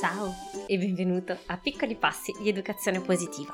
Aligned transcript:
Ciao 0.00 0.34
e 0.66 0.78
benvenuto 0.78 1.36
a 1.46 1.58
Piccoli 1.58 1.96
Passi 1.96 2.34
di 2.40 2.48
Educazione 2.48 3.00
Positiva. 3.00 3.52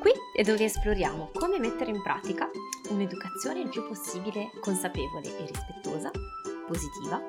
Qui 0.00 0.10
è 0.34 0.42
dove 0.42 0.64
esploriamo 0.64 1.30
come 1.34 1.60
mettere 1.60 1.90
in 1.90 2.02
pratica 2.02 2.50
un'educazione 2.90 3.60
il 3.60 3.68
più 3.68 3.86
possibile 3.86 4.50
consapevole 4.60 5.28
e 5.28 5.46
rispettosa, 5.46 6.10
positiva, 6.66 7.22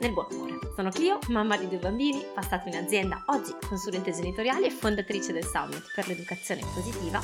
nel 0.00 0.12
buon 0.12 0.26
umore. 0.30 0.58
Sono 0.74 0.90
Clio, 0.90 1.18
mamma 1.28 1.56
di 1.56 1.68
due 1.68 1.78
bambini, 1.78 2.24
passata 2.34 2.68
in 2.68 2.76
azienda, 2.76 3.22
oggi 3.26 3.54
consulente 3.68 4.12
genitoriale 4.12 4.66
e 4.66 4.70
fondatrice 4.70 5.32
del 5.32 5.44
Summit 5.44 5.92
per 5.94 6.06
l'educazione 6.08 6.62
positiva 6.74 7.20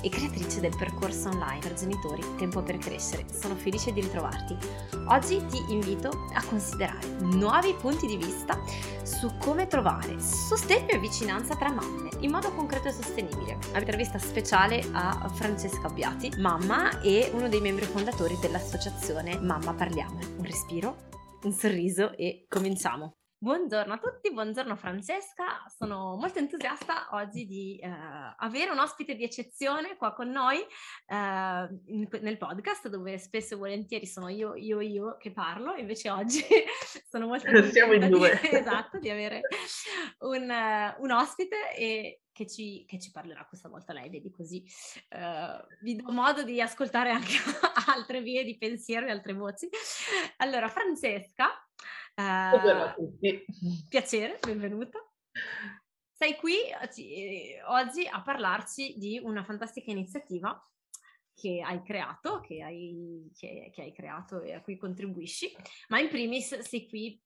e 0.00 0.08
creatrice 0.08 0.60
del 0.60 0.74
percorso 0.76 1.28
online 1.28 1.58
per 1.58 1.74
genitori 1.74 2.22
Tempo 2.36 2.62
per 2.62 2.78
crescere. 2.78 3.26
Sono 3.32 3.56
felice 3.56 3.92
di 3.92 4.00
ritrovarti. 4.00 4.56
Oggi 5.08 5.44
ti 5.46 5.64
invito 5.68 6.26
a 6.34 6.42
considerare 6.44 7.06
nuovi 7.20 7.74
punti 7.74 8.06
di 8.06 8.16
vista 8.16 8.58
su 9.02 9.30
come 9.38 9.66
trovare 9.66 10.20
sostegno 10.20 10.90
e 10.90 10.98
vicinanza 10.98 11.56
tra 11.56 11.70
mamme 11.70 12.10
in 12.20 12.30
modo 12.30 12.52
concreto 12.52 12.88
e 12.88 12.92
sostenibile. 12.92 13.58
Un'intervista 13.72 14.18
speciale 14.18 14.84
a 14.92 15.28
Francesca 15.34 15.86
Abbiati, 15.86 16.32
mamma 16.38 17.00
e 17.00 17.30
uno 17.34 17.48
dei 17.48 17.60
membri 17.60 17.86
fondatori 17.86 18.38
dell'associazione 18.40 19.38
Mamma 19.40 19.72
Parliamo. 19.72 20.18
Un 20.36 20.44
respiro 20.44 21.08
un 21.42 21.52
sorriso 21.52 22.16
e 22.16 22.46
cominciamo. 22.48 23.19
Buongiorno 23.42 23.94
a 23.94 23.98
tutti, 23.98 24.30
buongiorno 24.34 24.76
Francesca, 24.76 25.64
sono 25.74 26.14
molto 26.16 26.38
entusiasta 26.38 27.08
oggi 27.12 27.46
di 27.46 27.78
eh, 27.78 27.88
avere 28.36 28.70
un 28.70 28.78
ospite 28.78 29.14
di 29.14 29.24
eccezione 29.24 29.96
qua 29.96 30.12
con 30.12 30.28
noi 30.28 30.58
eh, 30.58 31.68
in, 31.86 32.06
nel 32.20 32.36
podcast 32.36 32.88
dove 32.88 33.16
spesso 33.16 33.54
e 33.54 33.56
volentieri 33.56 34.06
sono 34.06 34.28
io, 34.28 34.54
io, 34.56 34.80
io 34.80 35.16
che 35.16 35.32
parlo, 35.32 35.74
invece 35.74 36.10
oggi 36.10 36.44
sono 37.08 37.28
molto 37.28 37.46
entusiasta. 37.46 38.08
Di, 38.08 38.48
esatto, 38.54 38.98
di 38.98 39.08
avere 39.08 39.40
un, 40.18 40.42
uh, 40.42 41.02
un 41.02 41.10
ospite 41.10 41.74
e 41.74 42.20
che 42.32 42.46
ci, 42.46 42.84
che 42.86 42.98
ci, 42.98 43.10
parlerà 43.10 43.46
questa 43.46 43.70
volta 43.70 43.94
lei, 43.94 44.10
vedi 44.10 44.30
così 44.30 44.62
uh, 45.10 45.66
vi 45.80 45.96
do 45.96 46.12
modo 46.12 46.42
di 46.42 46.60
ascoltare 46.60 47.10
anche 47.10 47.32
altre 47.88 48.20
vie 48.20 48.44
di 48.44 48.58
pensiero 48.58 49.06
e 49.06 49.10
altre 49.10 49.32
voci. 49.32 49.66
Allora, 50.36 50.68
Francesca 50.68 51.48
Buongiorno 52.20 52.82
a 52.82 52.92
tutti. 52.92 53.44
Piacere, 53.88 54.38
benvenuta. 54.44 54.98
Sei 56.12 56.36
qui 56.36 56.56
eh, 56.68 57.62
oggi 57.66 58.06
a 58.06 58.20
parlarci 58.20 58.96
di 58.98 59.18
una 59.22 59.42
fantastica 59.42 59.90
iniziativa 59.90 60.62
che 61.34 61.62
hai 61.64 61.82
creato, 61.82 62.40
che 62.40 62.62
hai, 62.62 63.30
che, 63.34 63.70
che 63.72 63.82
hai 63.82 63.92
creato 63.94 64.42
e 64.42 64.52
a 64.52 64.60
cui 64.60 64.76
contribuisci, 64.76 65.56
ma 65.88 65.98
in 65.98 66.10
primis 66.10 66.58
sei 66.58 66.86
qui 66.86 67.18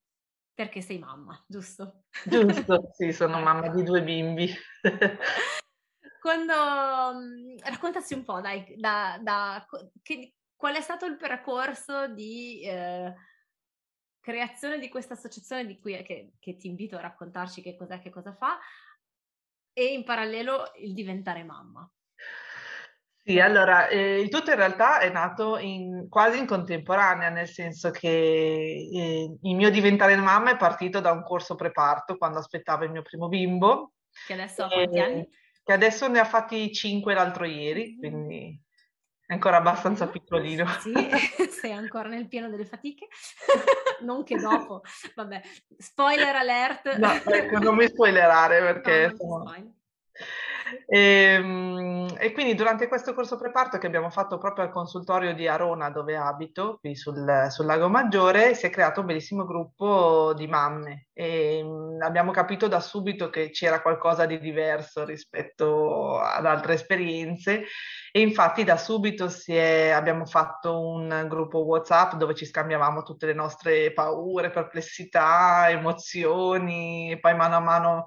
perché 0.54 0.80
sei 0.80 0.98
mamma, 1.00 1.44
giusto? 1.48 2.04
Giusto, 2.24 2.90
sì, 2.92 3.12
sono 3.12 3.40
mamma 3.42 3.70
di 3.70 3.82
due 3.82 4.00
bimbi. 4.00 4.48
Quando 6.20 6.54
mm, 6.54 7.56
raccontaci 7.64 8.14
un 8.14 8.22
po', 8.22 8.40
dai, 8.40 8.76
da, 8.76 9.18
da, 9.20 9.66
che, 10.02 10.34
qual 10.54 10.76
è 10.76 10.80
stato 10.80 11.04
il 11.04 11.16
percorso 11.16 12.06
di 12.06 12.62
eh, 12.62 13.12
creazione 14.24 14.78
di 14.78 14.88
questa 14.88 15.12
associazione 15.12 15.66
di 15.66 15.78
cui 15.78 16.02
che, 16.02 16.32
che 16.40 16.56
ti 16.56 16.66
invito 16.66 16.96
a 16.96 17.02
raccontarci 17.02 17.60
che 17.60 17.76
cos'è, 17.76 18.00
che 18.00 18.08
cosa 18.08 18.32
fa, 18.32 18.58
e 19.70 19.92
in 19.92 20.02
parallelo 20.02 20.72
il 20.78 20.94
diventare 20.94 21.44
mamma. 21.44 21.86
Sì, 23.22 23.38
allora, 23.38 23.88
eh, 23.88 24.20
il 24.20 24.30
tutto 24.30 24.50
in 24.50 24.56
realtà 24.56 24.98
è 25.00 25.10
nato 25.10 25.58
in, 25.58 26.08
quasi 26.08 26.38
in 26.38 26.46
contemporanea, 26.46 27.28
nel 27.28 27.48
senso 27.48 27.90
che 27.90 28.08
eh, 28.08 29.36
il 29.42 29.54
mio 29.54 29.70
diventare 29.70 30.16
mamma 30.16 30.52
è 30.52 30.56
partito 30.56 31.00
da 31.00 31.10
un 31.10 31.22
corso 31.22 31.54
preparto 31.54 32.16
quando 32.16 32.38
aspettavo 32.38 32.84
il 32.84 32.90
mio 32.92 33.02
primo 33.02 33.28
bimbo. 33.28 33.92
Che 34.26 34.32
adesso 34.32 34.64
ha 34.64 34.68
quanti 34.68 35.00
anni? 35.00 35.28
Che 35.62 35.72
adesso 35.72 36.08
ne 36.08 36.18
ha 36.18 36.24
fatti 36.24 36.72
cinque 36.72 37.12
l'altro 37.12 37.44
ieri, 37.44 37.96
quindi 37.98 38.58
è 39.26 39.32
ancora 39.32 39.56
abbastanza 39.56 40.06
piccolino. 40.06 40.66
Sì, 40.80 40.92
sei 41.50 41.72
ancora 41.72 42.08
nel 42.08 42.28
pieno 42.28 42.50
delle 42.50 42.66
fatiche. 42.66 43.08
non 44.04 44.22
che 44.22 44.36
dopo. 44.36 44.82
Vabbè, 45.14 45.40
spoiler 45.78 46.36
alert. 46.36 46.96
No, 46.96 47.12
ecco, 47.12 47.58
non 47.58 47.74
mi 47.74 47.88
spoilerare 47.88 48.60
perché... 48.60 49.08
No, 49.08 49.16
sono... 49.16 49.74
E, 50.86 50.98
ehm, 50.98 52.16
e, 52.18 52.32
quindi 52.32 52.54
durante 52.54 52.88
questo 52.88 53.14
corso 53.14 53.36
preparto 53.36 53.78
che 53.78 53.86
abbiamo 53.86 54.10
fatto 54.10 54.38
proprio 54.38 54.64
al 54.64 54.70
consultorio 54.70 55.34
di 55.34 55.46
Arona 55.46 55.90
dove 55.90 56.16
abito, 56.16 56.78
qui 56.80 56.94
sul, 56.94 57.46
sul 57.50 57.66
Lago 57.66 57.88
Maggiore, 57.88 58.54
si 58.54 58.66
è 58.66 58.70
creato 58.70 59.00
un 59.00 59.06
bellissimo 59.06 59.44
gruppo 59.44 60.32
di 60.34 60.46
mamme 60.46 61.08
e 61.12 61.62
mm, 61.62 62.02
abbiamo 62.02 62.32
capito 62.32 62.68
da 62.68 62.80
subito 62.80 63.30
che 63.30 63.50
c'era 63.50 63.80
qualcosa 63.80 64.26
di 64.26 64.38
diverso 64.38 65.04
rispetto 65.04 66.18
ad 66.18 66.44
altre 66.44 66.74
esperienze 66.74 67.64
e 68.12 68.20
infatti 68.20 68.64
da 68.64 68.76
subito 68.76 69.28
è, 69.46 69.90
abbiamo 69.90 70.26
fatto 70.26 70.80
un 70.80 71.26
gruppo 71.28 71.64
WhatsApp 71.64 72.14
dove 72.14 72.34
ci 72.34 72.46
scambiavamo 72.46 73.02
tutte 73.02 73.26
le 73.26 73.34
nostre 73.34 73.92
paure, 73.92 74.50
perplessità, 74.50 75.66
emozioni 75.68 77.10
e 77.10 77.18
poi 77.18 77.34
mano 77.34 77.56
a 77.56 77.60
mano 77.60 78.04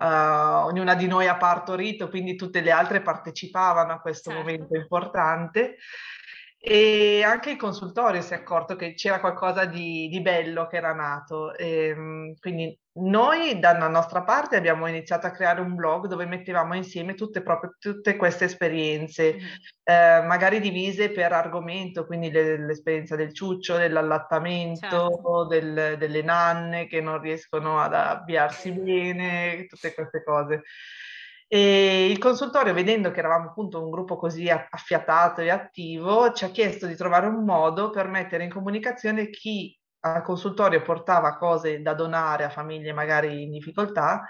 uh, 0.00 0.66
ognuna 0.66 0.94
di 0.94 1.06
noi 1.06 1.28
ha 1.28 1.36
partorito, 1.36 2.08
quindi 2.08 2.34
tutte 2.36 2.60
le 2.60 2.70
altre 2.70 3.02
partecipavano 3.02 3.92
a 3.92 4.00
questo 4.00 4.30
certo. 4.30 4.44
momento 4.44 4.76
importante. 4.76 5.76
E 6.62 7.22
anche 7.24 7.52
il 7.52 7.56
consultorio 7.56 8.20
si 8.20 8.34
è 8.34 8.36
accorto 8.36 8.76
che 8.76 8.92
c'era 8.92 9.18
qualcosa 9.18 9.64
di, 9.64 10.08
di 10.08 10.20
bello 10.20 10.66
che 10.66 10.76
era 10.76 10.92
nato. 10.92 11.54
E, 11.54 11.88
ehm, 11.88 12.34
quindi 12.38 12.78
noi 12.92 13.60
dalla 13.60 13.86
nostra 13.86 14.22
parte 14.22 14.56
abbiamo 14.56 14.86
iniziato 14.88 15.26
a 15.26 15.30
creare 15.30 15.60
un 15.60 15.76
blog 15.76 16.06
dove 16.06 16.26
mettevamo 16.26 16.74
insieme 16.74 17.14
tutte, 17.14 17.40
proprio, 17.40 17.76
tutte 17.78 18.16
queste 18.16 18.46
esperienze, 18.46 19.36
mm. 19.36 19.44
eh, 19.84 20.22
magari 20.26 20.58
divise 20.58 21.10
per 21.10 21.32
argomento, 21.32 22.04
quindi 22.04 22.30
le, 22.30 22.58
l'esperienza 22.58 23.14
del 23.14 23.32
ciuccio, 23.32 23.76
dell'allattamento, 23.76 24.88
certo. 24.88 25.46
del, 25.46 25.96
delle 25.98 26.22
nanne 26.22 26.86
che 26.88 27.00
non 27.00 27.20
riescono 27.20 27.78
ad 27.80 27.94
avviarsi 27.94 28.72
bene, 28.72 29.66
tutte 29.66 29.94
queste 29.94 30.24
cose. 30.24 30.62
E 31.52 32.08
il 32.08 32.18
consultorio, 32.18 32.72
vedendo 32.72 33.10
che 33.10 33.18
eravamo 33.18 33.48
appunto 33.48 33.82
un 33.82 33.90
gruppo 33.90 34.16
così 34.16 34.48
affiatato 34.48 35.40
e 35.40 35.50
attivo, 35.50 36.32
ci 36.32 36.44
ha 36.44 36.50
chiesto 36.50 36.86
di 36.86 36.94
trovare 36.94 37.26
un 37.26 37.44
modo 37.44 37.90
per 37.90 38.06
mettere 38.06 38.44
in 38.44 38.50
comunicazione 38.50 39.30
chi 39.30 39.79
al 40.00 40.22
consultorio 40.22 40.82
portava 40.82 41.36
cose 41.36 41.82
da 41.82 41.94
donare 41.94 42.44
a 42.44 42.50
famiglie 42.50 42.92
magari 42.92 43.42
in 43.42 43.50
difficoltà 43.50 44.24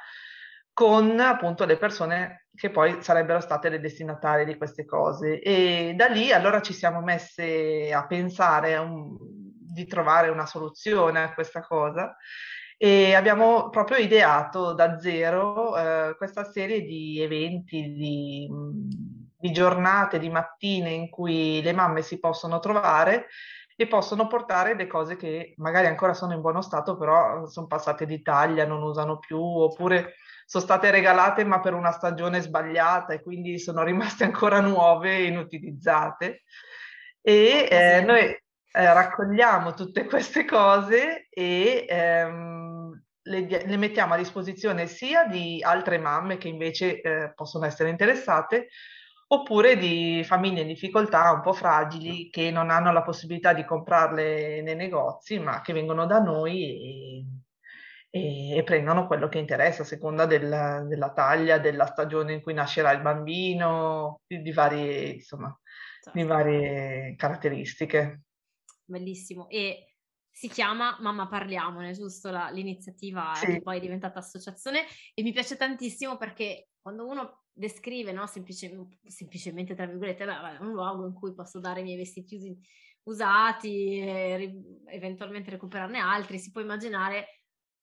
con 0.72 1.19
appunto 1.20 1.64
le 1.64 1.76
persone 1.76 2.47
che 2.54 2.70
poi 2.70 3.03
sarebbero 3.03 3.41
state 3.41 3.69
le 3.69 3.80
destinatarie 3.80 4.44
di 4.44 4.56
queste 4.56 4.84
cose. 4.84 5.41
E 5.41 5.94
da 5.97 6.06
lì 6.06 6.32
allora 6.32 6.60
ci 6.60 6.72
siamo 6.72 7.00
messe 7.00 7.92
a 7.92 8.06
pensare 8.06 8.76
un, 8.76 9.16
di 9.19 9.86
trovare 9.86 10.28
una 10.28 10.47
soluzione 10.47 11.22
a 11.22 11.34
questa 11.34 11.60
cosa 11.60 12.16
e 12.82 13.14
abbiamo 13.14 13.69
proprio 13.69 13.98
ideato 13.98 14.72
da 14.72 14.98
zero 14.98 15.76
eh, 15.76 16.14
questa 16.16 16.44
serie 16.44 16.80
di 16.80 17.20
eventi, 17.20 17.92
di, 17.92 18.48
di, 19.38 19.53
giornate, 19.53 20.19
di 20.19 20.30
mattine 20.30 20.88
in 20.88 21.10
cui 21.10 21.60
le 21.60 21.72
mamme 21.72 22.00
si 22.00 22.19
possono 22.19 22.59
trovare 22.59 23.26
e 23.80 23.86
possono 23.86 24.26
portare 24.26 24.74
le 24.74 24.86
cose 24.86 25.16
che 25.16 25.54
magari 25.56 25.86
ancora 25.86 26.12
sono 26.12 26.34
in 26.34 26.42
buono 26.42 26.60
stato, 26.60 26.98
però 26.98 27.46
sono 27.46 27.66
passate 27.66 28.04
d'Italia, 28.04 28.66
non 28.66 28.82
usano 28.82 29.18
più, 29.18 29.41
oppure 29.41 30.16
sono 30.44 30.62
state 30.62 30.91
regalate 30.91 31.44
ma 31.44 31.60
per 31.60 31.72
una 31.72 31.91
stagione 31.91 32.42
sbagliata 32.42 33.14
e 33.14 33.22
quindi 33.22 33.58
sono 33.58 33.82
rimaste 33.82 34.24
ancora 34.24 34.60
nuove 34.60 35.16
e 35.16 35.24
inutilizzate. 35.24 36.42
E 37.22 37.68
eh, 37.70 38.02
noi 38.02 38.20
eh, 38.20 38.42
raccogliamo 38.70 39.72
tutte 39.72 40.04
queste 40.04 40.44
cose 40.44 41.28
e 41.30 41.86
ehm, 41.88 43.02
le, 43.22 43.64
le, 43.64 43.76
mettiamo 43.78 44.12
a 44.12 44.18
disposizione 44.18 44.88
sia 44.88 45.24
di 45.24 45.62
altre 45.62 45.97
mamme 45.97 46.36
che 46.36 46.48
invece 46.48 47.00
eh, 47.00 47.32
possono 47.34 47.65
essere 47.65 47.88
interessate, 47.88 48.68
oppure 49.32 49.77
di 49.77 50.22
famiglie 50.24 50.62
in 50.62 50.66
difficoltà 50.66 51.30
un 51.30 51.41
po' 51.41 51.53
fragili 51.53 52.30
che 52.30 52.50
non 52.50 52.68
hanno 52.68 52.91
la 52.91 53.03
possibilità 53.03 53.53
di 53.53 53.65
comprarle 53.65 54.60
nei 54.60 54.74
negozi, 54.74 55.38
ma 55.38 55.60
che 55.60 55.72
vengono 55.72 56.04
da 56.04 56.18
noi 56.18 56.65
e, 56.65 57.27
e, 58.10 58.56
e 58.56 58.62
prendono 58.65 59.06
quello 59.06 59.28
che 59.28 59.38
interessa 59.38 59.82
a 59.82 59.86
seconda 59.86 60.27
del, 60.27 60.84
della 60.88 61.12
taglia, 61.12 61.59
della 61.59 61.86
stagione 61.86 62.32
in 62.32 62.42
cui 62.42 62.54
nascerà 62.54 62.91
il 62.91 63.03
bambino, 63.03 64.21
di, 64.27 64.42
di 64.42 64.50
varie, 64.50 65.10
insomma, 65.10 65.56
certo. 66.03 66.18
di 66.18 66.24
varie 66.24 67.15
caratteristiche. 67.15 68.22
Bellissimo. 68.84 69.48
E 69.48 69.94
si 70.28 70.48
chiama 70.48 70.97
Mamma 71.00 71.28
Parliamone, 71.28 71.92
giusto? 71.92 72.32
La, 72.32 72.50
l'iniziativa 72.50 73.32
sì. 73.34 73.47
che 73.47 73.62
poi 73.62 73.77
è 73.77 73.80
diventata 73.80 74.18
associazione 74.18 74.86
e 75.15 75.22
mi 75.22 75.30
piace 75.30 75.56
tantissimo 75.56 76.16
perché 76.16 76.71
quando 76.80 77.06
uno 77.06 77.40
descrive, 77.52 78.12
no, 78.12 78.26
semplice, 78.26 78.70
semplicemente, 79.04 79.74
tra 79.74 79.86
virgolette, 79.86 80.24
beh, 80.24 80.58
un 80.60 80.72
luogo 80.72 81.06
in 81.06 81.12
cui 81.12 81.34
posso 81.34 81.60
dare 81.60 81.80
i 81.80 81.82
miei 81.84 81.97
vestiti 81.97 82.36
us- 82.36 82.58
usati 83.04 83.98
e 83.98 84.82
eventualmente 84.86 85.50
recuperarne 85.50 85.98
altri, 85.98 86.38
si 86.38 86.50
può 86.50 86.60
immaginare 86.60 87.41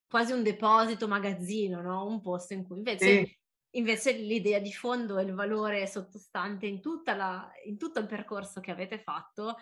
quasi 0.07 0.31
un 0.31 0.43
deposito, 0.43 1.07
magazzino, 1.07 1.81
no? 1.81 2.05
Un 2.05 2.21
posto 2.21 2.53
in 2.53 2.63
cui 2.63 2.77
invece, 2.77 3.25
sì. 3.25 3.37
invece 3.71 4.13
l'idea 4.13 4.59
di 4.59 4.71
fondo 4.71 5.17
e 5.17 5.23
il 5.23 5.33
valore 5.33 5.85
sottostante 5.87 6.65
in, 6.65 6.79
la, 7.05 7.51
in 7.65 7.77
tutto 7.77 7.99
il 7.99 8.07
percorso 8.07 8.59
che 8.61 8.71
avete 8.71 8.99
fatto 8.99 9.57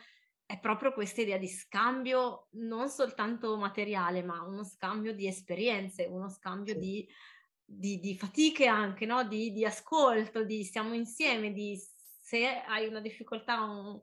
è 0.46 0.60
proprio 0.60 0.94
questa 0.94 1.22
idea 1.22 1.38
di 1.38 1.48
scambio 1.48 2.50
non 2.52 2.88
soltanto 2.90 3.58
materiale, 3.58 4.22
ma 4.22 4.44
uno 4.44 4.64
scambio 4.64 5.14
di 5.14 5.26
esperienze, 5.26 6.06
uno 6.06 6.30
scambio 6.30 6.78
di, 6.78 7.08
di, 7.66 8.00
di, 8.00 8.16
fatiche 8.16 8.68
anche, 8.68 9.06
no? 9.06 9.24
di, 9.24 9.52
di, 9.52 9.66
ascolto, 9.66 10.44
di 10.44 10.64
stiamo 10.64 10.94
insieme, 10.94 11.52
di 11.52 11.82
se 12.20 12.62
hai 12.68 12.88
una 12.88 13.02
difficoltà, 13.02 13.62
un, 13.64 14.00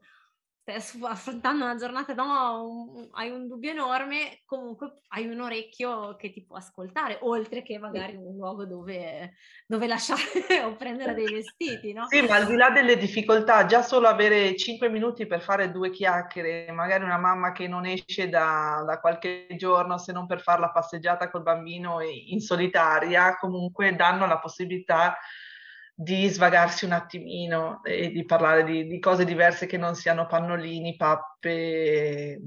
stai 0.65 0.77
affrontando 1.03 1.65
una 1.65 1.75
giornata, 1.75 2.15
no, 2.15 2.65
un, 2.65 3.09
hai 3.13 3.31
un 3.31 3.49
dubbio 3.49 3.71
enorme, 3.71 4.43
comunque 4.45 5.01
hai 5.09 5.27
un 5.27 5.41
orecchio 5.41 6.15
che 6.15 6.31
ti 6.31 6.45
può 6.45 6.57
ascoltare, 6.57 7.19
oltre 7.23 7.63
che 7.63 7.79
magari 7.79 8.15
un 8.15 8.37
luogo 8.37 8.65
dove, 8.65 9.35
dove 9.67 9.87
lasciare 9.89 10.21
o 10.65 10.77
prendere 10.77 11.15
dei 11.15 11.33
vestiti, 11.33 11.93
no? 11.93 12.07
Sì, 12.07 12.23
ma 12.23 12.37
al 12.37 12.47
di 12.47 12.55
là 12.55 12.71
delle 12.71 12.97
difficoltà, 12.97 13.67
già 13.67 13.83
solo 13.83 14.07
avere 14.07 14.57
cinque 14.57 14.89
minuti 14.89 15.27
per 15.27 15.43
fare 15.43 15.73
due 15.73 15.91
chiacchiere, 15.91 16.71
magari 16.71 17.03
una 17.03 17.19
mamma 17.19 17.51
che 17.51 17.67
non 17.67 17.85
esce 17.85 18.29
da, 18.29 18.85
da 18.87 19.01
qualche 19.01 19.49
giorno 19.57 19.99
se 19.99 20.13
non 20.13 20.27
per 20.27 20.41
fare 20.41 20.61
la 20.61 20.71
passeggiata 20.71 21.29
col 21.29 21.43
bambino 21.43 22.01
in 22.01 22.39
solitaria, 22.39 23.37
comunque 23.37 23.97
danno 23.97 24.27
la 24.27 24.39
possibilità 24.39 25.17
di 25.19 25.52
svagarsi 26.29 26.85
un 26.85 26.93
attimino 26.93 27.83
e 27.85 28.11
di 28.11 28.25
parlare 28.25 28.65
di, 28.65 28.87
di 28.87 28.99
cose 28.99 29.25
diverse 29.25 29.67
che 29.67 29.77
non 29.77 29.95
siano 29.95 30.27
pannolini, 30.27 30.97
pappe, 30.97 32.41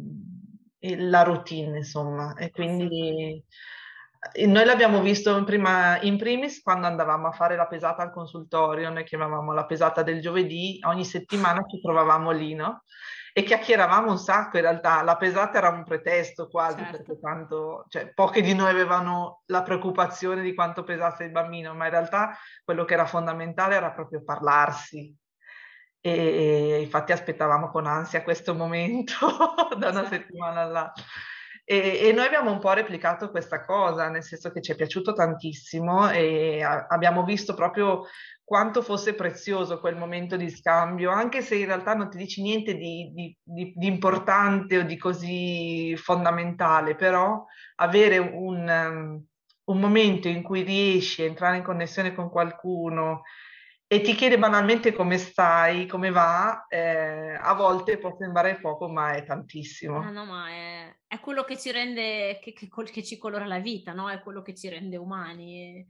e 0.80 0.98
la 0.98 1.24
routine, 1.24 1.78
insomma. 1.78 2.36
E 2.36 2.52
quindi 2.52 3.44
noi 4.45 4.66
l'abbiamo 4.66 5.01
visto 5.01 5.36
in, 5.38 5.45
prima, 5.45 6.00
in 6.01 6.18
primis 6.18 6.62
quando 6.62 6.88
andavamo 6.88 7.27
a 7.27 7.31
fare 7.31 7.56
la 7.56 7.68
pesata 7.68 8.01
al 8.01 8.12
consultorio, 8.12 8.89
noi 8.89 9.04
chiamavamo 9.04 9.54
la 9.54 9.66
pesata 9.66 10.04
del 10.04 10.22
giovedì, 10.22 10.80
ogni 10.83 11.06
settimana 11.06 11.63
ci 11.68 11.80
trovavamo 11.81 12.31
lì, 12.31 12.54
no? 12.54 12.83
e 13.38 13.44
chiacchieravamo 13.44 14.12
un 14.12 14.18
sacco, 14.18 14.56
in 14.56 14.63
realtà 14.63 15.01
la 15.01 15.18
pesata 15.18 15.57
era 15.57 15.68
un 15.68 15.83
pretesto 15.83 16.48
quasi, 16.48 16.77
certo. 16.77 16.92
perché 16.95 17.19
tanto, 17.19 17.86
cioè, 17.89 18.13
pochi 18.13 18.42
di 18.42 18.54
noi 18.54 18.69
avevano 18.69 19.42
la 19.48 19.62
preoccupazione 19.62 20.42
di 20.42 20.54
quanto 20.54 20.86
pesasse 20.86 21.25
il 21.25 21.31
bambino, 21.31 21.74
ma 21.74 21.83
in 21.83 21.92
realtà 21.92 22.38
quello 22.63 22.86
che 22.86 22.94
era 22.94 23.06
fondamentale 23.06 23.75
era 23.75 23.92
proprio 23.92 24.24
parlarsi. 24.24 25.13
E, 26.00 26.12
e 26.12 26.81
infatti 26.81 27.12
aspettavamo 27.12 27.69
con 27.72 27.88
ansia 27.88 28.24
questo 28.24 28.54
momento 28.56 29.13
da 29.77 29.89
una 29.89 30.07
certo. 30.07 30.16
settimana 30.16 30.62
all'altra. 30.62 31.04
E, 31.68 32.00
e, 32.04 32.12
noi 32.14 32.28
abbiamo 32.28 32.52
un 32.52 32.60
po' 32.60 32.74
replicato 32.74 33.32
questa 33.32 33.66
cosa, 33.66 34.08
nel 34.08 34.22
senso 34.22 34.52
che 34.52 34.62
ci 34.62 34.72
è 34.72 34.76
piaciuto 34.76 35.14
tantissimo 35.14 36.12
e 36.12 36.62
a, 36.62 36.86
abbiamo 36.88 37.24
visto 37.24 37.56
proprio 37.56 38.04
quanto 38.44 38.84
fosse 38.84 39.16
prezioso 39.16 39.80
quel 39.80 39.96
momento 39.98 40.38
di 40.38 40.52
scambio, 40.52 41.10
anche 41.10 41.42
se 41.42 41.56
in 41.56 41.66
realtà 41.66 41.96
non 41.96 42.12
ti 42.12 42.18
dici 42.18 42.44
niente 42.44 42.76
di, 42.76 43.12
di, 43.12 43.36
di, 43.42 43.74
di 43.76 43.88
importante 43.88 44.78
o 44.78 44.84
di 44.84 44.96
così 44.96 45.98
fondamentale, 45.98 46.94
però 46.94 47.44
avere 47.78 48.20
un, 48.20 48.68
um, 48.68 49.26
un, 49.64 49.80
momento 49.80 50.28
in 50.28 50.44
cui 50.44 50.62
riesci 50.62 51.24
a 51.24 51.26
entrare 51.26 51.58
in 51.58 51.64
connessione 51.64 52.14
con 52.14 52.30
qualcuno 52.30 53.24
e 53.88 54.02
ti 54.02 54.16
chiede 54.16 54.40
banalmente 54.40 54.94
come 54.94 55.18
stai, 55.18 55.86
come 55.86 56.10
va, 56.10 56.66
eh, 56.68 57.36
a 57.36 57.54
volte 57.54 58.00
può 58.00 58.16
sembrare 58.18 58.60
poco, 58.60 58.90
ma 58.90 59.14
è 59.14 59.24
tantissimo. 59.24 60.02
No, 60.02 60.12
no, 60.12 60.26
ma 60.26 60.50
è, 60.50 60.98
è 61.06 61.20
quello 61.20 61.44
che 61.44 61.58
ci 61.58 61.72
rende, 61.72 62.40
che, 62.42 62.54
che, 62.54 62.68
che, 62.68 63.04
ci 63.04 63.18
colora 63.18 63.46
la 63.46 63.60
vita, 63.60 63.94
no? 63.94 64.10
È 64.10 64.22
quello 64.22 64.42
che 64.42 64.56
ci 64.56 64.70
rende 64.70 64.98
umani. 64.98 65.62
E 65.62 65.86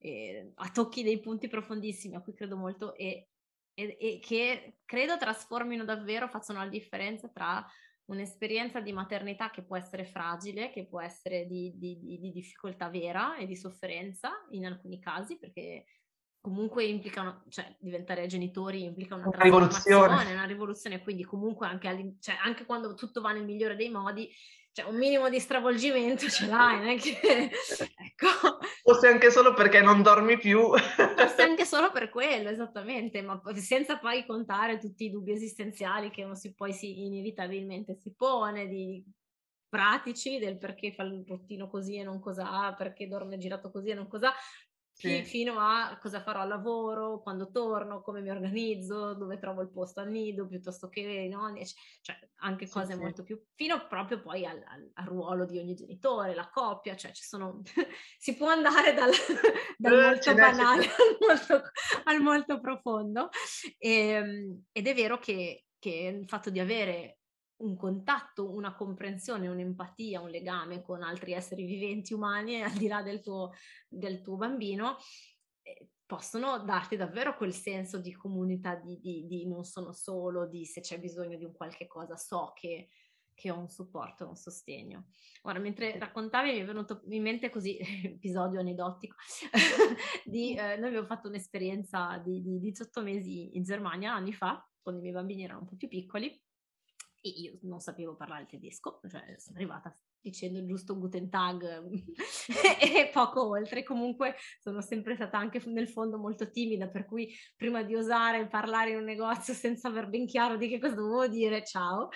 eh, 0.00 0.52
a 0.54 0.70
tocchi 0.70 1.02
dei 1.02 1.20
punti 1.20 1.48
profondissimi 1.48 2.14
a 2.16 2.22
cui 2.22 2.34
credo 2.34 2.56
molto 2.56 2.94
e, 2.94 3.28
e, 3.74 3.96
e, 4.00 4.18
che 4.20 4.78
credo 4.84 5.18
trasformino 5.18 5.84
davvero, 5.84 6.28
facciano 6.28 6.60
la 6.60 6.68
differenza 6.68 7.28
tra 7.28 7.66
un'esperienza 8.06 8.80
di 8.80 8.92
maternità 8.92 9.50
che 9.50 9.62
può 9.62 9.76
essere 9.76 10.04
fragile, 10.04 10.70
che 10.70 10.86
può 10.86 11.00
essere 11.00 11.46
di, 11.46 11.72
di, 11.76 11.98
di 12.00 12.32
difficoltà 12.32 12.88
vera 12.88 13.36
e 13.36 13.46
di 13.46 13.56
sofferenza 13.56 14.30
in 14.50 14.66
alcuni 14.66 14.98
casi, 14.98 15.38
perché 15.38 15.84
comunque 16.40 16.84
implicano, 16.84 17.44
cioè 17.48 17.76
diventare 17.78 18.26
genitori 18.26 18.84
implica 18.84 19.14
una, 19.14 19.28
una 19.28 19.42
rivoluzione, 19.42 20.32
una 20.32 20.44
rivoluzione, 20.44 21.02
quindi 21.02 21.24
comunque 21.24 21.66
anche, 21.66 22.16
cioè, 22.20 22.36
anche 22.42 22.64
quando 22.64 22.94
tutto 22.94 23.20
va 23.20 23.32
nel 23.32 23.44
migliore 23.44 23.76
dei 23.76 23.90
modi, 23.90 24.28
cioè 24.72 24.88
un 24.88 24.96
minimo 24.96 25.28
di 25.28 25.40
stravolgimento 25.40 26.28
ce 26.28 26.46
l'hai, 26.46 26.84
non 26.84 26.96
che... 26.96 27.18
ecco. 27.50 28.58
Forse 28.82 29.08
anche 29.08 29.30
solo 29.30 29.52
perché 29.52 29.82
non 29.82 30.00
dormi 30.02 30.38
più. 30.38 30.60
Forse 30.70 31.42
anche 31.42 31.64
solo 31.66 31.90
per 31.90 32.08
quello, 32.08 32.48
esattamente, 32.48 33.20
ma 33.20 33.40
senza 33.56 33.98
poi 33.98 34.24
contare 34.24 34.78
tutti 34.78 35.04
i 35.04 35.10
dubbi 35.10 35.32
esistenziali 35.32 36.10
che 36.10 36.24
uno 36.24 36.36
si 36.36 36.54
poi 36.54 36.72
si, 36.72 37.04
inevitabilmente 37.04 37.96
si 37.96 38.14
pone, 38.14 38.68
di 38.68 39.04
pratici 39.68 40.38
del 40.38 40.58
perché 40.58 40.92
fa 40.92 41.04
il 41.04 41.24
rottino 41.26 41.68
così 41.68 41.96
e 41.96 42.04
non 42.04 42.20
cos'ha, 42.20 42.74
perché 42.76 43.08
dorme 43.08 43.38
girato 43.38 43.70
così 43.70 43.90
e 43.90 43.94
non 43.94 44.08
cos'ha, 44.08 44.32
sì. 45.08 45.22
fino 45.24 45.58
a 45.58 45.98
cosa 46.00 46.20
farò 46.20 46.40
al 46.40 46.48
lavoro, 46.48 47.20
quando 47.20 47.50
torno, 47.50 48.02
come 48.02 48.20
mi 48.20 48.30
organizzo, 48.30 49.14
dove 49.14 49.38
trovo 49.38 49.62
il 49.62 49.70
posto 49.70 50.00
al 50.00 50.10
nido, 50.10 50.46
piuttosto 50.46 50.88
che 50.88 51.28
no, 51.30 51.52
cioè 52.02 52.18
anche 52.36 52.68
cose 52.68 52.92
sì, 52.94 52.98
molto 52.98 53.22
sì. 53.22 53.24
più, 53.24 53.42
fino 53.54 53.86
proprio 53.86 54.20
poi 54.20 54.44
al, 54.44 54.62
al, 54.66 54.90
al, 54.94 55.06
ruolo 55.06 55.44
di 55.44 55.58
ogni 55.58 55.74
genitore, 55.74 56.34
la 56.34 56.50
coppia, 56.50 56.96
cioè 56.96 57.12
ci 57.12 57.24
sono, 57.24 57.62
si 58.18 58.36
può 58.36 58.48
andare 58.48 58.92
dal, 58.92 59.10
dal 59.78 59.92
eh, 59.92 60.02
molto 60.02 60.34
banale 60.34 60.84
al 60.84 61.16
molto, 61.20 61.62
al 62.04 62.20
molto 62.20 62.60
profondo 62.60 63.28
e, 63.78 63.90
ehm, 63.90 64.64
ed 64.72 64.86
è 64.86 64.94
vero 64.94 65.18
che, 65.18 65.66
che 65.78 66.18
il 66.20 66.28
fatto 66.28 66.50
di 66.50 66.60
avere 66.60 67.19
un 67.60 67.76
contatto, 67.76 68.50
una 68.50 68.74
comprensione, 68.74 69.48
un'empatia, 69.48 70.20
un 70.20 70.30
legame 70.30 70.82
con 70.82 71.02
altri 71.02 71.32
esseri 71.32 71.64
viventi 71.64 72.12
umani 72.12 72.62
al 72.62 72.72
di 72.72 72.86
là 72.86 73.02
del 73.02 73.20
tuo, 73.20 73.52
del 73.88 74.20
tuo 74.20 74.36
bambino, 74.36 74.96
eh, 75.62 75.88
possono 76.06 76.58
darti 76.64 76.96
davvero 76.96 77.36
quel 77.36 77.52
senso 77.52 77.98
di 77.98 78.12
comunità, 78.12 78.74
di, 78.74 78.98
di, 78.98 79.26
di, 79.26 79.46
non 79.46 79.64
sono 79.64 79.92
solo, 79.92 80.46
di 80.46 80.64
se 80.64 80.80
c'è 80.80 80.98
bisogno 80.98 81.36
di 81.36 81.44
un 81.44 81.52
qualche 81.52 81.86
cosa, 81.86 82.16
so 82.16 82.52
che, 82.54 82.88
che 83.32 83.50
ho 83.50 83.58
un 83.58 83.68
supporto, 83.68 84.26
un 84.26 84.36
sostegno. 84.36 85.06
Ora, 85.42 85.58
mentre 85.58 85.98
raccontavi 85.98 86.50
mi 86.50 86.58
è 86.58 86.64
venuto 86.64 87.02
in 87.10 87.22
mente 87.22 87.48
così, 87.48 87.78
episodio 88.04 88.58
aneddotico, 88.58 89.16
di, 90.24 90.56
eh, 90.56 90.76
noi 90.76 90.88
abbiamo 90.88 91.06
fatto 91.06 91.28
un'esperienza 91.28 92.20
di, 92.24 92.42
di 92.42 92.58
18 92.58 93.02
mesi 93.02 93.56
in 93.56 93.62
Germania 93.62 94.14
anni 94.14 94.32
fa, 94.32 94.66
quando 94.82 95.00
i 95.00 95.04
miei 95.04 95.14
bambini 95.14 95.44
erano 95.44 95.60
un 95.60 95.66
po' 95.66 95.76
più 95.76 95.88
piccoli, 95.88 96.36
e 97.20 97.28
io 97.28 97.58
non 97.62 97.80
sapevo 97.80 98.16
parlare 98.16 98.42
il 98.42 98.48
tedesco, 98.48 99.00
cioè 99.08 99.34
sono 99.38 99.56
arrivata 99.56 99.96
dicendo 100.22 100.64
giusto 100.64 100.98
Guten 100.98 101.30
Tag 101.30 101.82
e 102.80 103.10
poco 103.12 103.48
oltre. 103.48 103.82
Comunque 103.82 104.36
sono 104.58 104.80
sempre 104.80 105.14
stata 105.14 105.38
anche 105.38 105.62
nel 105.66 105.88
fondo 105.88 106.18
molto 106.18 106.50
timida, 106.50 106.88
per 106.88 107.06
cui 107.06 107.34
prima 107.56 107.82
di 107.82 107.94
osare 107.94 108.48
parlare 108.48 108.90
in 108.90 108.98
un 108.98 109.04
negozio 109.04 109.54
senza 109.54 109.88
aver 109.88 110.08
ben 110.08 110.26
chiaro 110.26 110.56
di 110.56 110.68
che 110.68 110.78
cosa 110.78 110.94
dovevo 110.94 111.26
dire, 111.28 111.64
ciao. 111.64 112.08